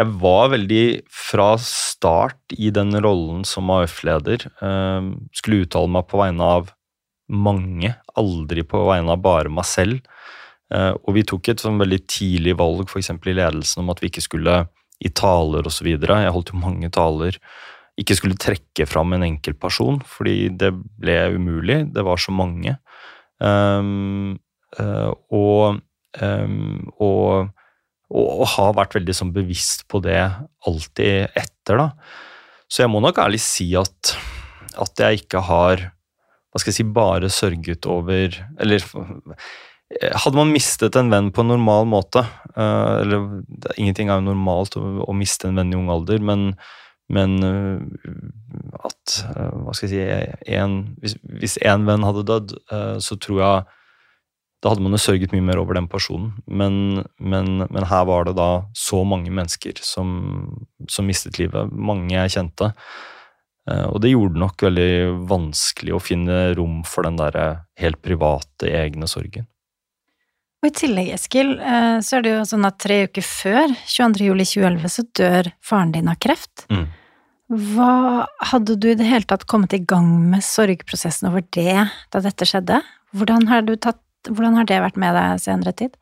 [0.00, 4.46] jeg var veldig fra start i den rollen som AUF-leder.
[5.36, 6.70] skulle uttale meg på vegne av
[7.28, 10.00] mange, aldri på vegne av bare meg selv.
[10.72, 14.08] Eh, og vi tok et sånn veldig tidlig valg for i ledelsen om at vi
[14.12, 14.62] ikke skulle
[15.02, 15.88] i taler osv.
[15.90, 17.38] Jeg holdt jo mange taler.
[18.00, 21.82] Ikke skulle trekke fram en enkeltperson, fordi det ble umulig.
[21.92, 22.76] Det var så mange.
[23.42, 24.38] Um,
[24.78, 25.82] uh, og,
[26.22, 27.50] um, og,
[28.08, 30.20] og, og, har vært veldig sånn bevisst på det
[30.68, 31.88] alltid etter, da.
[32.70, 34.14] Så jeg må nok ærlig si at,
[34.80, 35.90] at jeg ikke har
[36.52, 38.82] hva skal jeg si, bare sørget over Eller
[40.00, 42.24] hadde man mistet en venn på en normal måte
[42.56, 43.42] uh, eller
[43.76, 46.52] Ingenting er jo normalt å, å, miste en venn i ung alder, men,
[47.12, 47.78] men uh,
[48.88, 50.80] at Hva skal jeg si en,
[51.40, 52.58] Hvis én venn hadde dødd,
[53.02, 53.78] så tror jeg
[54.62, 56.36] da hadde man jo sørget mye mer over den personen.
[56.46, 60.12] Men, men, men her var det da så mange mennesker som,
[60.86, 61.72] som mistet livet.
[61.74, 62.68] Mange jeg kjente.
[63.66, 64.92] Og det gjorde det nok veldig
[65.34, 67.40] vanskelig å finne rom for den der
[67.82, 69.50] helt private, egne sorgen.
[70.62, 74.28] Og i tillegg, Eskil, eh, så er det jo sånn at tre uker før 22.
[74.28, 76.68] juli 2011 så dør faren din av kreft.
[76.70, 76.84] Mm.
[77.74, 81.82] Hva Hadde du i det hele tatt kommet i gang med sorgprosessen over det
[82.14, 82.78] da dette skjedde?
[83.10, 84.00] Hvordan har, tatt,
[84.30, 85.98] hvordan har det vært med deg senere tid?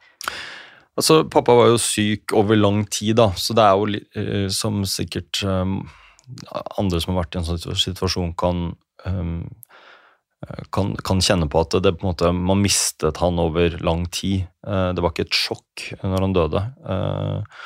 [1.00, 4.82] Altså, Pappa var jo syk over lang tid, da, så det er jo uh, som
[4.84, 5.78] sikkert um,
[6.76, 8.74] andre som har vært i en sånn situasjon, kan
[9.08, 9.48] um,
[10.72, 14.46] kan, kan, kjenne på at det, på en måte, man mistet han over lang tid.
[14.66, 16.62] Eh, det var ikke et sjokk når han døde.
[16.94, 17.58] Eh,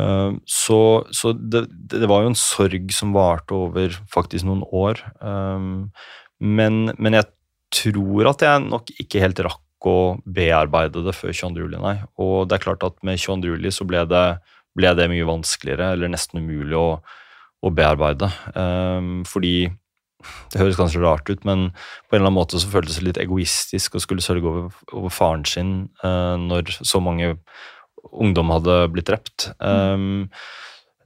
[0.00, 0.80] eh, så,
[1.12, 5.04] så det, det, var jo en sorg som varte over faktisk noen år.
[6.42, 7.28] Men, men, jeg
[7.72, 11.60] tror at jeg nok ikke helt rakk å bearbeide det før 22.
[11.66, 11.96] juli, nei.
[12.22, 13.52] Og det er klart at med 22.
[13.52, 14.26] juli så ble det,
[14.78, 16.88] ble det mye vanskeligere, eller nesten umulig å,
[17.62, 18.30] å bearbeide.
[19.28, 19.56] Fordi
[20.52, 23.22] det høres kanskje rart ut, men på en eller annen måte så føltes det litt
[23.22, 25.72] egoistisk å skulle sørge over, over faren sin
[26.04, 27.36] uh, når så mange
[28.12, 29.48] ungdom hadde blitt drept.
[29.62, 30.28] Um,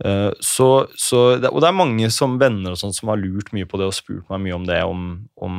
[0.05, 3.53] uh, så, så det, og det er mange som venner og sånt som har lurt
[3.57, 5.57] mye på det og spurt meg mye om det, om, om,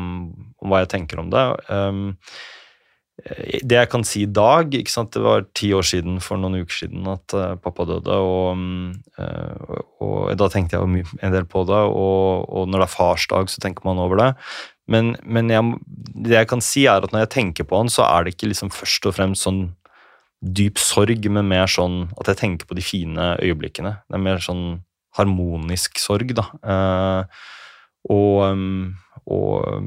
[0.62, 1.46] om hva jeg tenker om det.
[1.70, 2.16] Um,
[3.64, 4.72] det jeg kan si i dag?
[4.72, 8.62] Det var ti år siden for noen uker siden at uh, pappa døde, og,
[9.18, 11.82] og, og, da tenkte jeg en del på det.
[11.92, 14.32] Og, og, når det er farsdag, så tenker man over det.
[14.88, 15.76] Men, men jeg,
[16.16, 18.54] det jeg kan si, er at når jeg tenker på han, så er det ikke
[18.54, 19.66] liksom først og fremst sånn
[20.42, 23.98] dyp sorg, men mer sånn at jeg tenker på de fine øyeblikkene.
[24.06, 24.66] Det er mer sånn
[25.18, 26.46] harmonisk sorg, da.
[26.62, 27.46] Uh,
[28.08, 28.44] og,
[29.28, 29.84] og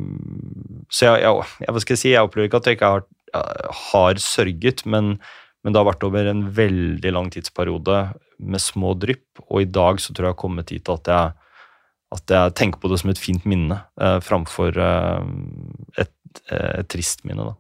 [0.93, 3.07] Så jeg, jeg, jeg, hva skal jeg si, jeg opplever ikke at jeg ikke har
[3.35, 5.15] har sørget, men,
[5.63, 8.01] men, det har vært over en veldig lang tidsperiode
[8.41, 9.43] med små drypp.
[9.49, 11.35] Og i dag så tror jeg jeg har kommet hit at jeg,
[12.17, 15.29] at jeg tenker på det som et fint minne eh, framfor eh,
[16.05, 17.53] et, eh, et, trist minne.
[17.53, 17.57] da.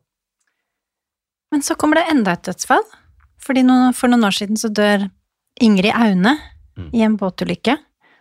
[1.54, 2.84] Men så kommer det enda et dødsfall.
[3.40, 5.08] Fordi noen, For noen år siden så dør
[5.60, 6.34] Ingrid Aune
[6.76, 6.90] mm.
[6.96, 7.78] i en båtulykke.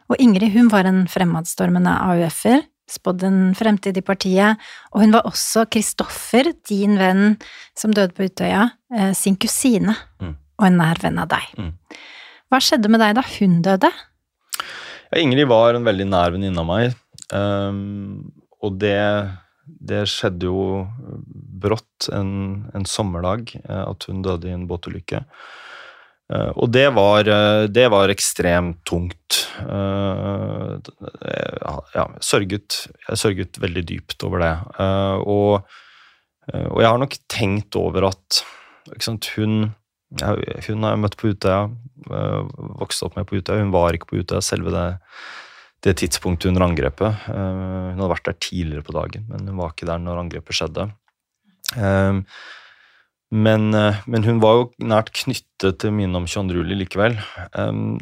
[0.10, 4.60] Og Ingrid hun var en fremadstormende AUF-er spådd en fremtid i partiet,
[4.94, 7.36] og hun var også Kristoffer, din venn
[7.78, 10.34] som døde på Utøya, eh, sin kusine, mm.
[10.60, 11.52] og en nær venn av deg.
[11.58, 11.74] Mm.
[12.50, 13.92] Hva skjedde med deg da hun døde?
[15.10, 16.98] Ja, Ingrid var en veldig nær venninne av meg,
[17.34, 18.30] um,
[18.60, 19.00] og det,
[19.66, 20.84] det, skjedde jo
[21.62, 25.24] brått en, en sommerdag eh, at hun døde i en båtulykke.
[26.30, 27.26] Uh, og det var,
[27.74, 29.46] det var, ekstremt tungt.
[29.66, 30.80] Uh,
[31.96, 34.54] ja, sørget, jeg sørget veldig dypt over det.
[34.80, 35.76] Uh, og,
[36.50, 38.42] og, jeg har nok tenkt over at
[39.04, 39.72] sant, hun,
[40.18, 41.68] hun har jeg møtt på Utøya,
[42.80, 43.62] vokste opp med på Utøya.
[43.62, 44.88] Hun var ikke på Utøya selve det,
[45.86, 47.28] det tidspunktet under angrepet.
[47.30, 50.90] hun hadde vært der tidligere på dagen, men hun var ikke der når angrepet skjedde.
[53.30, 57.20] Men, eh, men, hun var jo nært knyttet til minnet om Chandruli likevel.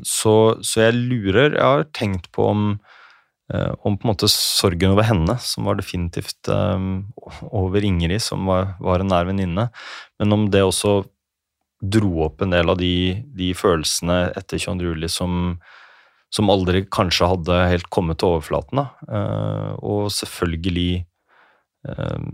[0.07, 2.63] Så, så, jeg lurer Jeg har tenkt på om,
[3.51, 8.77] eh, om på en måte sorgen over henne, som var definitivt over Ingrid, som var,
[8.79, 9.67] var en nær venninne,
[10.19, 11.01] men om det også
[11.81, 15.57] dro opp en del av de, de følelsene etter Chandruli som,
[16.33, 18.81] som aldri kanskje hadde helt kommet til overflaten.
[18.81, 18.87] Da.
[19.07, 21.05] Eh, og selvfølgelig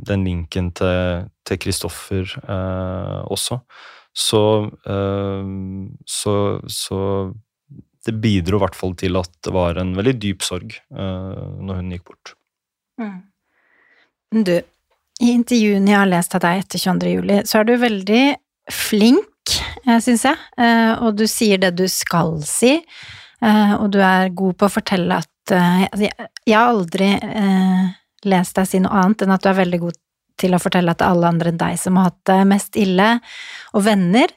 [0.08, 3.60] den linken til Kristoffer eh, også.
[4.14, 4.44] Så,
[4.86, 5.52] eh,
[6.06, 6.36] så,
[6.68, 7.00] så
[8.06, 11.92] det bidro i hvert fall til at det var en veldig dyp sorg når hun
[11.94, 12.34] gikk bort.
[13.00, 13.22] Mm.
[14.44, 14.56] Du,
[15.24, 17.14] i intervjuene jeg har lest av deg etter 22.
[17.14, 18.24] juli, så er du veldig
[18.74, 19.54] flink,
[20.04, 20.36] syns jeg,
[21.00, 22.76] og du sier det du skal si,
[23.44, 27.10] og du er god på å fortelle at Jeg har aldri
[28.30, 30.00] lest deg si noe annet enn at du er veldig god
[30.42, 32.80] til å fortelle at det er alle andre enn deg som har hatt det mest
[32.80, 33.10] ille,
[33.74, 34.32] og venner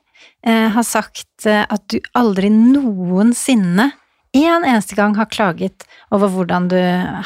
[0.44, 3.90] eh, har sagt eh, at du aldri noensinne
[4.36, 6.78] en eneste gang har klaget over hvordan du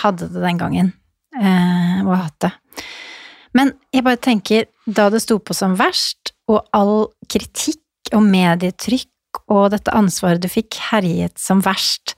[0.02, 0.92] hadde det den gangen,
[1.34, 2.52] eh, og har hatt det.
[3.56, 9.42] Men jeg bare tenker, da det sto på som verst, og all kritikk og medietrykk
[9.50, 12.14] og dette ansvaret du fikk herjet som verst,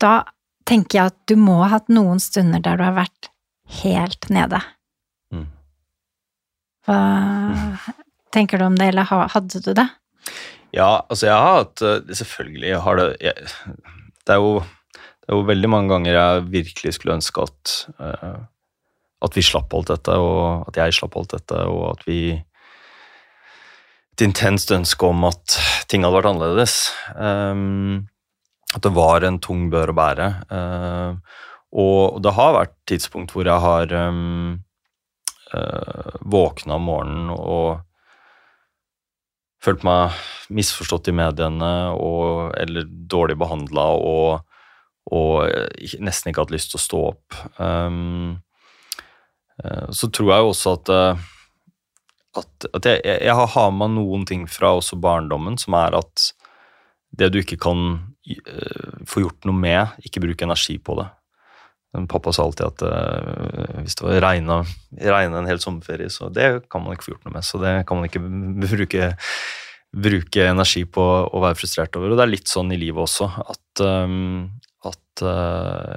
[0.00, 0.22] da
[0.68, 3.30] tenker jeg at du må ha hatt noen stunder der du har vært
[3.82, 4.60] helt nede.
[5.34, 5.46] Mm.
[6.88, 7.00] Hva
[8.34, 9.88] tenker du om det, eller hadde du det?
[10.76, 13.46] Ja, altså jeg har hatt eh, Selvfølgelig jeg har det jeg,
[14.28, 18.42] det, er jo, det, er jo, veldig mange ganger jeg virkelig skulle ønske at uh,
[19.24, 22.20] at vi slapp alt dette, og at jeg slapp alt dette, og at vi
[24.18, 25.54] Et intenst ønske om at
[25.86, 26.72] ting hadde vært annerledes.
[27.14, 28.08] Um,
[28.76, 30.28] at det var en tung bør å bære.
[30.52, 31.44] Uh,
[31.78, 34.58] og det har vært tidspunkt hvor jeg har um,
[35.52, 37.84] uh, våkna om morgenen og
[39.64, 40.16] følt meg
[40.54, 44.44] misforstått i mediene og, eller dårlig behandla og,
[45.10, 45.48] og
[46.04, 47.40] nesten ikke hatt lyst til å stå opp.
[47.58, 48.38] Um,
[49.90, 50.90] så tror jeg jo også at,
[52.38, 56.28] at, at jeg, jeg, har med noen ting fra også barndommen, som er at
[57.18, 57.80] det du ikke kan
[59.08, 61.08] få gjort noe med, ikke bruke energi på det.
[62.08, 64.58] Pappa sa alltid at uh, hvis det var regna,
[65.00, 67.46] en hel sommerferie, så det kan man ikke få gjort noe med.
[67.48, 68.22] Så det kan man ikke
[68.66, 69.08] bruke,
[70.08, 72.12] bruke energi på å være frustrert over.
[72.12, 74.50] Og det er litt sånn i livet også at, um,
[74.88, 75.96] at uh,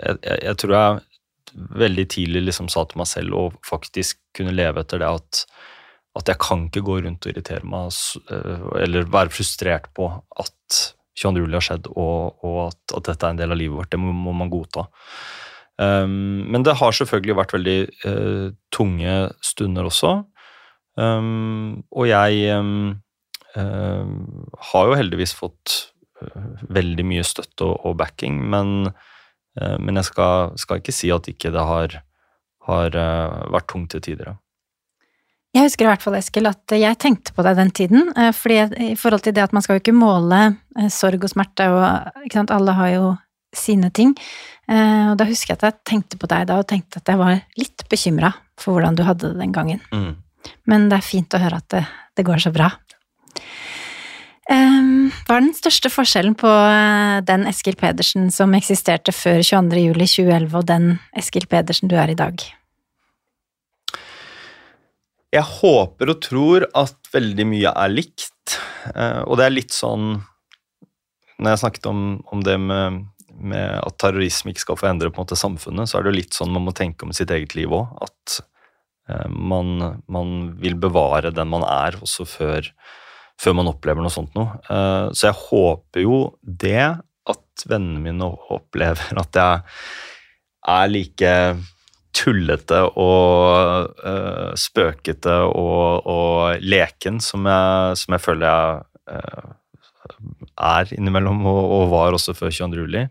[0.00, 4.82] jeg, jeg, tror jeg veldig tidlig liksom sa til meg selv å faktisk kunne leve
[4.82, 5.44] etter det at
[6.14, 7.94] at jeg kan ikke gå rundt og irritere meg
[8.30, 10.06] eh, eller være frustrert på
[10.38, 10.53] at
[11.14, 11.44] 22.
[11.44, 13.90] juli har skjedd, og, og at, at, dette er en del av livet vårt.
[13.92, 14.86] Det må, må man godta.
[15.78, 20.16] Um, men det har selvfølgelig vært veldig uh, tunge stunder også.
[20.94, 22.92] Um, og jeg um,
[23.58, 24.06] uh,
[24.70, 25.76] har jo heldigvis fått
[26.22, 28.92] uh, veldig mye støtte og, og backing, men,
[29.54, 31.92] men jeg skal, skal, ikke si at ikke det har,
[32.66, 32.96] har
[33.54, 34.32] vært tungt til tider.
[35.54, 38.08] Jeg husker i hvert fall, Eskil, at jeg tenkte på deg den tiden.
[38.18, 38.56] eh, Fordi
[38.90, 40.40] i forhold til det at man skal jo ikke måle
[40.78, 43.12] eh, sorg og smerte, og ikke sant, alle har jo
[43.54, 44.16] sine ting.
[44.68, 47.20] Eh, Og da husker jeg at jeg tenkte på deg da, og tenkte at jeg
[47.20, 49.80] var litt bekymra for hvordan du hadde det den gangen.
[49.92, 50.16] Mm.
[50.66, 51.84] Men det er fint å høre at det,
[52.16, 52.72] det går så bra.
[54.50, 56.50] Um, hva er den største forskjellen på
[57.24, 59.78] den Eskil Pedersen som eksisterte før 22.
[59.86, 62.42] juli 2011, og den Eskil Pedersen du er i dag?
[65.34, 68.56] Jeg håper og tror at veldig mye er likt,
[68.94, 70.20] eh, og det er litt sånn
[71.40, 73.00] Når jeg snakket om, om det med,
[73.34, 76.18] med at terrorisme ikke skal få endre på en måte samfunnet, så er det jo
[76.20, 77.90] litt sånn man må tenke om sitt eget liv òg.
[78.06, 78.36] At
[79.10, 80.30] eh, man, man
[80.62, 82.70] vil bevare den man er, også før,
[83.42, 84.60] før man opplever noe sånt noe.
[84.70, 86.92] Eh, så jeg håper jo det,
[87.34, 89.66] at vennene mine opplever at jeg
[90.70, 91.34] er like
[92.14, 99.52] tullete og uh, spøkete og, og leken som jeg, som jeg føler jeg uh,
[100.54, 102.84] er innimellom, og, og, var også før 22.
[102.84, 103.04] juli.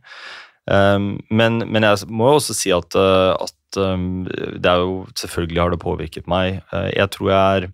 [0.64, 5.02] Um, men, men, jeg må jo også si at, uh, at um, det er jo
[5.20, 6.62] Selvfølgelig har det påvirket meg.
[6.72, 7.72] Uh, jeg tror jeg er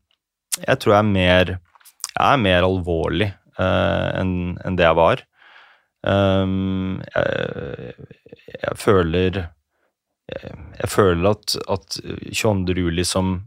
[0.66, 3.28] jeg tror jeg er mer jeg er mer alvorlig
[3.60, 4.32] enn
[4.66, 5.22] en det jeg var.
[6.08, 7.94] Um, jeg,
[8.56, 9.40] jeg føler
[10.30, 12.76] jeg føler at, at 22.
[12.78, 13.38] juli som,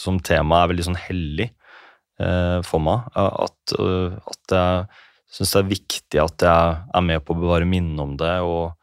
[0.00, 1.48] som, tema er veldig sånn hellig
[2.22, 3.08] eh, for meg.
[3.18, 4.84] At, uh, at jeg
[5.32, 8.74] syns det er viktig at jeg er med på å bevare minnet om det og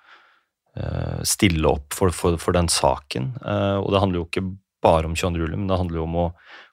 [0.80, 3.36] eh, stille opp for, for, for den saken.
[3.44, 4.48] Eh, og det handler jo ikke
[4.84, 5.44] bare om 22.
[5.44, 6.26] juli, men det handler jo om å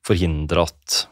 [0.07, 1.03] forhindre at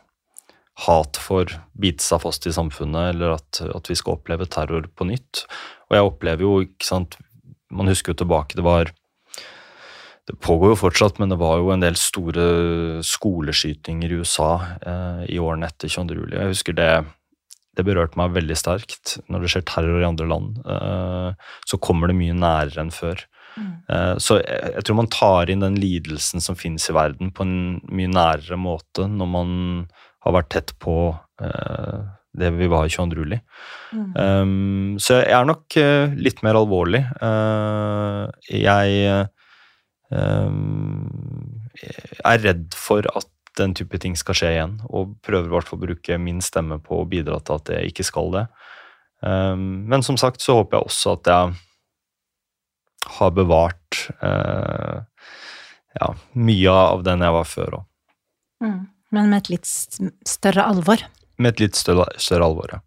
[0.87, 5.07] hat får bite seg fast i samfunnet, eller at, at vi skal oppleve terror på
[5.07, 5.45] nytt.
[5.91, 7.19] Og jeg opplever jo, ikke sant
[7.75, 8.93] Man husker jo tilbake, det var
[10.25, 12.47] det pågår jo fortsatt, men det var jo en del store
[13.05, 16.17] skoleskytinger i USA eh, i årene etter 22.
[16.17, 16.39] juli.
[16.39, 16.89] Jeg husker det,
[17.77, 19.19] det berørte meg veldig sterkt.
[19.29, 23.27] Når det skjer terror i andre land, eh, så kommer det mye nærere enn før.
[23.61, 23.69] Mm.
[23.93, 27.45] Eh, så jeg, jeg, tror man tar inn den lidelsen som finnes i verden, på
[27.45, 27.57] en
[27.93, 29.55] mye nærere måte når man
[30.25, 30.97] har vært tett på
[31.45, 32.01] eh,
[32.35, 33.21] det vi var 22.
[33.21, 33.39] juli.
[33.95, 34.09] Mm.
[34.17, 37.05] Um, så jeg er nok eh, litt mer alvorlig.
[37.21, 39.29] Uh, jeg
[42.25, 45.79] er redd for at den type ting skal skje igjen, og prøver i hvert fall
[45.79, 48.45] å bruke min stemme på å bidra til at det ikke skal det.
[49.27, 51.55] Ehm, men som sagt så håper jeg også at jeg
[53.15, 55.05] har bevart uh,
[55.93, 57.85] ja, mye av den jeg var før òg.
[58.65, 58.79] Mm.
[59.15, 61.05] Men med et litt større alvor?
[61.37, 62.81] Med et litt større, større alvor, ja.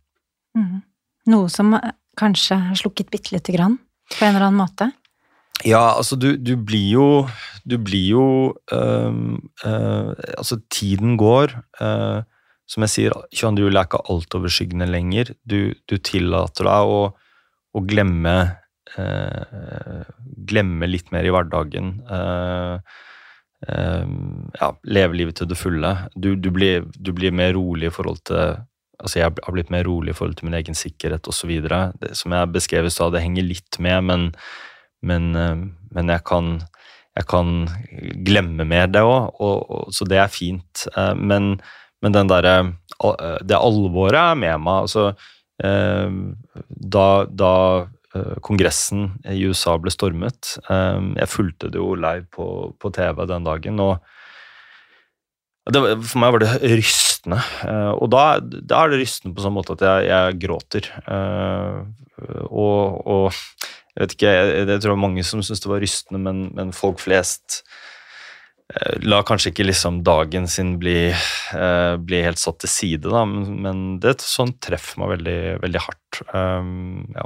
[0.57, 0.81] Mm.
[1.29, 1.75] Noe som
[2.17, 3.77] kanskje har slukket bitte lite grann,
[4.09, 4.89] på en eller annen måte?
[5.65, 7.27] Ja, altså du, du, blir jo
[7.65, 8.25] Du blir jo
[8.73, 9.13] øh,
[9.65, 11.55] øh, Altså, tiden går.
[11.81, 12.23] Øh,
[12.67, 13.63] som jeg sier, 22.
[13.63, 15.31] juli er ikke altoverskyggende lenger.
[15.49, 17.01] Du, du tillater deg å,
[17.73, 18.35] å glemme
[18.99, 20.03] øh,
[20.47, 21.93] Glemme litt mer i hverdagen.
[22.11, 22.75] Øh,
[23.71, 24.15] øh,
[24.61, 25.95] ja, leve livet til det fulle.
[26.15, 28.59] Du, du, blir, du blir mer rolig i forhold til
[28.97, 31.51] altså Jeg har blitt mer rolig i forhold til min egen sikkerhet osv.
[32.17, 34.31] Som jeg beskrev i stad, det henger litt med, men
[35.05, 35.57] men, eh,
[35.93, 36.53] men jeg, kan,
[37.17, 37.53] jeg, kan,
[38.25, 40.87] glemme mer det òg, så det er fint.
[40.95, 41.55] Eh, men,
[42.03, 44.87] men den derre eh, Det alvoret er med meg.
[44.87, 45.11] altså
[45.57, 47.53] da, da
[48.45, 52.45] Kongressen i USA ble stormet Jeg fulgte det jo live på,
[52.77, 53.81] på TV den dagen.
[53.81, 53.97] og
[55.73, 57.41] det, for meg var det rystende.
[57.97, 60.91] og da, da, er det rystende på sånn måte at jeg, jeg gråter.
[62.53, 63.41] og, og
[63.97, 66.41] jeg vet ikke, jeg, jeg tror det var mange som syntes det var rystende, men,
[66.53, 67.63] men folk flest
[68.69, 73.23] eh, la kanskje ikke liksom dagen sin bli, eh, bli, helt satt til side, da,
[73.25, 76.21] men, men det sånn treffer meg veldig, veldig hardt.
[76.29, 77.25] Um, ja.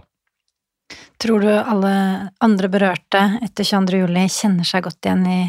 [1.19, 1.93] Tror du alle
[2.39, 4.03] andre berørte etter 22.
[4.05, 5.39] juli kjenner seg godt igjen i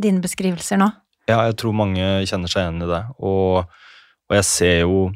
[0.00, 0.88] dine beskrivelser nå?
[1.28, 3.04] Ja, jeg tror mange kjenner seg igjen i det.
[3.20, 3.68] Og,
[4.32, 5.10] og jeg ser jo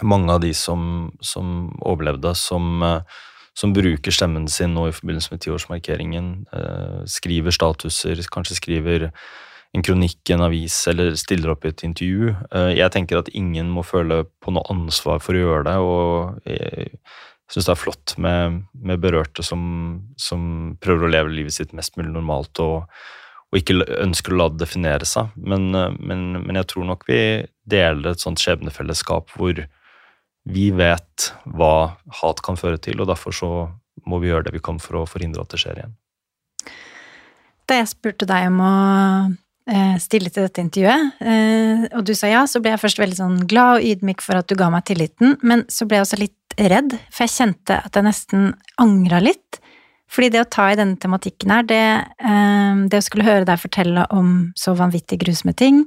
[0.00, 3.20] mange av de som, som overlevde, som uh,
[3.58, 6.32] som bruker stemmen sin nå i forbindelse med tiårsmarkeringen.
[6.54, 9.08] Eh, skriver statuser, kanskje skriver
[9.76, 12.34] en kronikk i en avis eller stiller opp i et intervju.
[12.50, 16.50] Eh, jeg tenker at ingen må føle på noe ansvar for å gjøre det, og
[16.50, 16.90] jeg
[17.50, 19.62] syns det er flott med, med berørte som,
[20.20, 22.86] som, prøver å leve livet sitt mest mulig normalt og,
[23.50, 25.34] og ikke ønsker å la det definere seg.
[25.36, 27.20] Men, eh, men, men jeg tror nok vi
[27.70, 29.64] deler et sånt skjebnefellesskap hvor
[30.50, 33.50] vi vet hva hat kan føre til, og derfor så
[34.08, 35.94] må vi gjøre det vi kan for å forhindre at det skjer igjen.
[37.68, 38.74] Da jeg spurte deg om å
[39.70, 43.18] eh, stille til dette intervjuet, eh, og du sa ja, så ble jeg først veldig
[43.18, 46.20] sånn glad og ydmyk for at du ga meg tilliten, men så ble jeg også
[46.22, 48.48] litt redd, for jeg kjente at jeg nesten
[48.82, 49.60] angra litt.
[50.10, 51.84] Fordi det å ta i denne tematikken her, det,
[52.18, 55.84] eh, det å skulle høre deg fortelle om så vanvittig grusomme ting,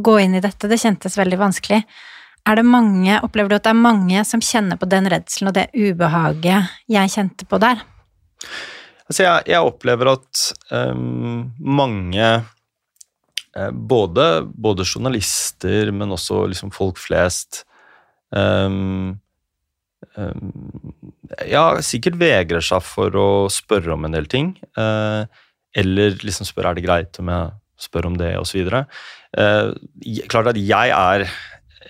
[0.00, 1.82] gå inn i dette, det kjentes veldig vanskelig.
[2.48, 5.56] Er det mange, Opplever du at det er mange som kjenner på den redselen og
[5.58, 7.82] det ubehaget jeg kjente på der?
[9.10, 12.28] Altså jeg, jeg opplever at um, mange
[13.58, 17.64] uh, både, både, journalister, men også liksom folk flest
[18.30, 19.18] um,
[20.14, 20.52] um,
[21.50, 24.54] Ja, sikkert vegrer seg for å spørre om en del ting.
[24.78, 25.26] Uh,
[25.74, 28.62] eller liksom spørre er det greit om jeg spør om det, osv.
[29.34, 29.74] Uh,
[30.30, 31.26] klart at jeg er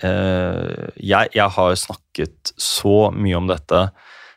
[0.01, 3.83] jeg, jeg har snakket så mye om dette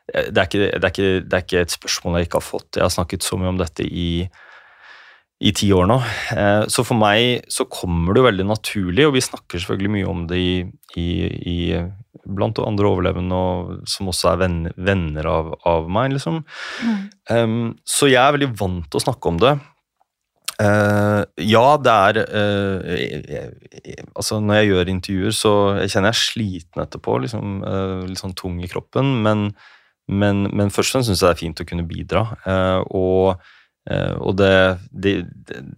[0.05, 2.77] det er, ikke, det, er ikke, det er, ikke, et spørsmål jeg ikke har fått.
[2.77, 4.27] Jeg har snakket så mye om dette i,
[5.41, 5.97] i ti år nå.
[6.37, 10.27] Eh, så for meg så kommer det veldig naturlig, og vi snakker selvfølgelig mye om
[10.29, 10.55] det i,
[11.01, 11.09] i,
[11.55, 11.57] i
[12.25, 16.43] blant andre overlevende og, som også er venner, venner av, av, meg, liksom.
[16.85, 17.01] Mm.
[17.33, 17.59] Um,
[17.89, 19.57] så jeg er veldig vant til å snakke om det.
[20.55, 26.15] Uh, ja, det er uh, jeg, jeg, Altså, når jeg gjør intervjuer, så jeg kjenner
[26.15, 27.17] jeg sliten etterpå.
[27.25, 29.17] Liksom, uh, litt sånn tung i kroppen.
[29.25, 29.49] Men
[30.11, 32.23] men, men først og fremst syns jeg det er fint å kunne bidra.
[32.45, 33.45] Eh, og,
[33.89, 34.55] eh, og det,
[34.93, 35.15] det,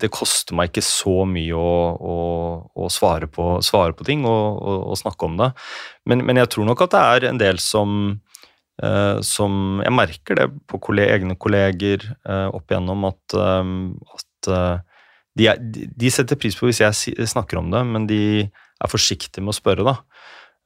[0.03, 2.17] det, koster meg ikke så mye å, å,
[2.75, 5.53] å svare, på, svare, på, ting og, og, og snakke om det.
[6.11, 8.17] Men, men, jeg tror nok at det er en del som,
[8.83, 15.61] eh, som Jeg merker det på kolleg, egne kolleger opp igjennom at, at de, er,
[15.61, 19.59] de, setter pris på hvis jeg snakker om det, men de er forsiktige med å
[19.59, 19.87] spørre.
[19.87, 19.97] da.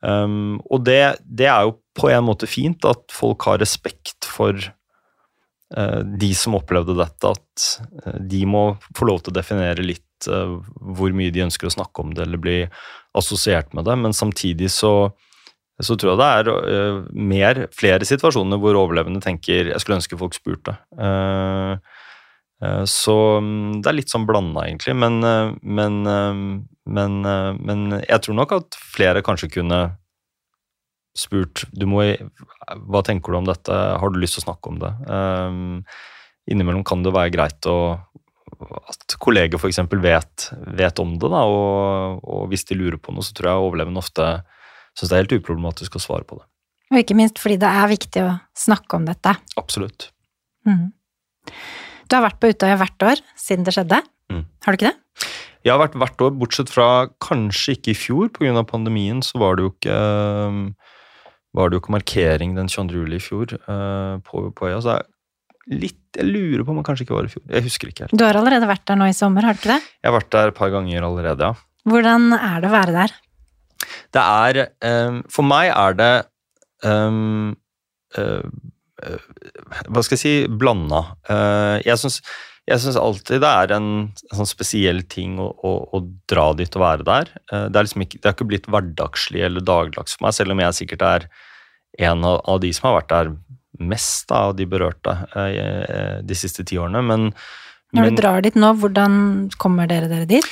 [0.00, 4.56] Um, og det, det, er jo på en måte fint at folk har respekt for
[4.56, 7.66] uh, de som opplevde dette, at
[8.06, 8.64] uh, de må
[8.96, 10.56] få lov til å definere litt uh,
[10.96, 12.60] hvor mye de ønsker å snakke om det eller bli
[13.18, 15.10] assosiert med det, men samtidig så,
[15.82, 20.36] så tror jeg det er mer, flere situasjoner hvor overlevende tenker jeg skulle ønske folk
[20.38, 20.78] spurte.
[22.60, 24.92] Så um, det er litt sånn blanda, egentlig.
[24.92, 25.16] Men,
[25.64, 27.14] men, men,
[27.56, 29.78] men, jeg tror nok at flere kanskje kunne
[31.16, 32.04] spurt du må,
[32.92, 34.92] Hva tenker du om dette, har du lyst til å snakke om det?
[36.52, 37.78] Innimellom kan det være greit å,
[38.90, 39.80] at kolleger f.eks.
[40.02, 40.46] Vet,
[40.76, 44.02] vet om det, da, og, og, hvis de lurer på noe, så tror jeg overlevende
[44.02, 44.30] ofte
[44.98, 46.46] syns det er helt uproblematisk å svare på det.
[46.90, 49.36] Og ikke minst fordi det er viktig å snakke om dette.
[49.60, 50.08] Absolutt.
[50.66, 50.90] Mm.
[52.10, 54.00] Du har vært på Utøya hvert år siden det skjedde,
[54.32, 54.42] mm.
[54.66, 55.28] har du ikke det?
[55.60, 56.88] Jeg har vært hvert år, bortsett fra
[57.22, 58.64] kanskje ikke i fjor, pga.
[58.66, 59.98] pandemien, så var det jo ikke
[61.56, 63.00] var det jo ikke markering den 22.
[63.02, 64.78] juli i fjor uh, på, på øya.
[64.82, 65.06] Så jeg,
[65.84, 67.44] litt, jeg lurer på om det kanskje ikke var i fjor.
[67.50, 68.14] Jeg husker ikke helt.
[68.14, 69.80] Du har allerede vært der nå i sommer, har du ikke det?
[69.98, 71.66] Jeg har vært der et par ganger allerede, ja.
[71.90, 73.16] Hvordan er det å være der?
[74.14, 74.58] Det er
[75.08, 76.12] um, For meg er det
[76.84, 77.54] um,
[78.18, 78.44] uh,
[79.88, 81.04] Hva skal jeg si blanda.
[81.30, 82.20] Uh, jeg syns
[82.70, 86.76] jeg syns alltid det er en, en sånn spesiell ting å, å, å, dra dit
[86.76, 87.32] og være der.
[87.50, 90.54] Eh, det er liksom ikke, det er ikke blitt hverdagslig eller dagligdags for meg, selv
[90.54, 91.26] om jeg sikkert er
[92.10, 93.32] en av, av de som har vært der
[93.80, 97.02] mest da, av de berørte eh, eh, de siste ti årene.
[97.06, 97.30] Men,
[97.96, 99.14] Når du drar dit nå, hvordan
[99.58, 100.50] kommer dere dere dit?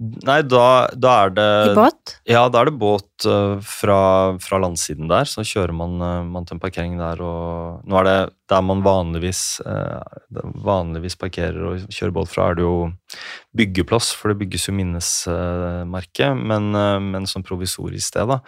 [0.00, 2.12] Nei, da, da, er det I båt?
[2.28, 3.98] Ja, da er det båt uh, fra,
[4.40, 5.28] fra, landsiden der.
[5.28, 8.14] Så kjører man, uh, man, til en parkering der, og nå er det
[8.48, 10.00] der man vanligvis, uh,
[10.64, 12.88] vanligvis parkerer og kjører båt fra, er det jo
[13.60, 16.72] byggeplass, for det bygges jo minnesmerke, men,
[17.12, 18.40] men som provisorisk sted, da.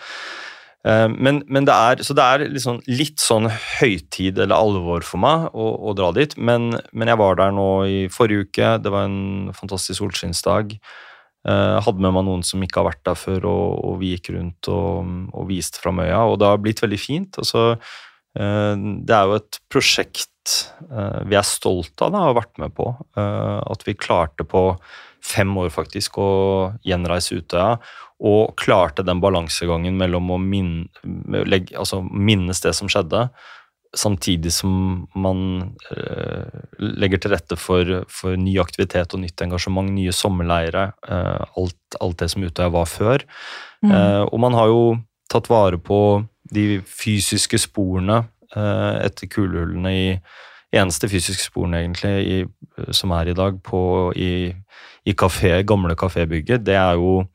[0.83, 5.45] Men, men, det er, så det er liksom litt sånn høytid eller alvor for meg
[5.55, 6.35] å, å dra dit.
[6.35, 8.73] Men, men, jeg var der nå i forrige uke.
[8.83, 10.75] Det var en fantastisk solskinnsdag.
[11.43, 14.33] Eh, hadde med meg noen som ikke har vært der før, og, og vi gikk
[14.37, 16.25] rundt og, og viste fram øya.
[16.31, 17.41] Og det har blitt veldig fint.
[17.43, 17.77] Altså,
[18.33, 20.53] det er jo et prosjekt
[20.89, 22.87] eh, vi er stolt av å ha vært med på.
[23.19, 24.71] At vi klarte på
[25.23, 26.31] fem år faktisk å
[26.87, 27.77] gjenreise Utøya.
[28.23, 30.87] Og klarte den balansegangen mellom å minne,
[31.75, 33.27] altså minnes det som skjedde,
[33.97, 35.41] samtidig som man
[35.93, 41.99] uh, legger til rette for, for, ny aktivitet og nytt engasjement, nye sommerleirer, uh, alt,
[42.01, 43.27] alt, det som Utøya var før.
[43.85, 43.93] Mm.
[43.93, 44.85] Uh, og man har jo
[45.33, 50.09] tatt vare på de fysiske sporene etter kulehullene i
[50.73, 53.81] Eneste fysiske sporene, egentlig, i, som er i dag på,
[54.17, 54.49] i,
[55.05, 57.27] i kafé, gamle kafébygget, det er jo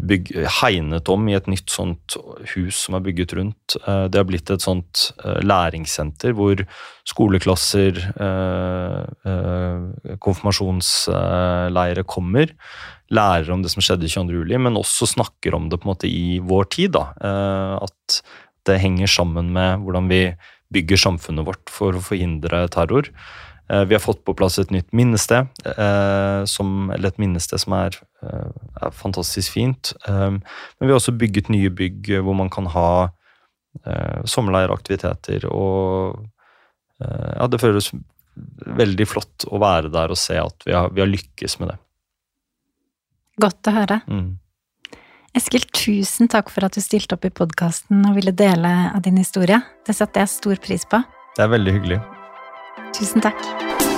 [0.00, 0.30] bygg,
[0.60, 2.16] hegnet om i et nytt sånt
[2.54, 3.76] hus som er bygget rundt.
[3.82, 6.64] Eh, det har blitt et sånt eh, læringssenter hvor
[7.04, 7.98] skoleklasser,
[10.24, 12.54] konfirmasjonsleire kommer.
[13.12, 14.38] Lærer om det som skjedde 22.
[14.40, 16.96] juli, men også snakker om det på en måte i vår tid.
[16.96, 17.04] da,
[17.84, 18.22] At
[18.64, 20.22] det henger sammen med hvordan vi
[20.74, 23.10] bygger samfunnet vårt for å forhindre terror.
[23.70, 27.76] Eh, vi har fått på plass et nytt minnested, eh, som, eller et minnested som
[27.78, 28.50] er, eh,
[28.82, 29.94] er fantastisk fint.
[30.06, 30.42] Men
[30.80, 33.10] vi har også bygget nye bygg hvor man kan ha
[34.30, 36.30] sommerleiraktiviteter og
[37.02, 37.88] Ja, det føles
[38.78, 41.76] veldig flott å være der og se at vi har, vi har lykkes med det.
[43.42, 43.98] Godt å høre.
[44.06, 44.38] Mm.
[45.34, 49.18] Eskil, tusen takk for at du stilte opp i podkasten og ville dele av din
[49.18, 49.58] historie.
[49.84, 51.02] Det setter jeg stor pris på.
[51.34, 52.04] Det er veldig hyggelig.
[52.94, 53.93] Tusen takk.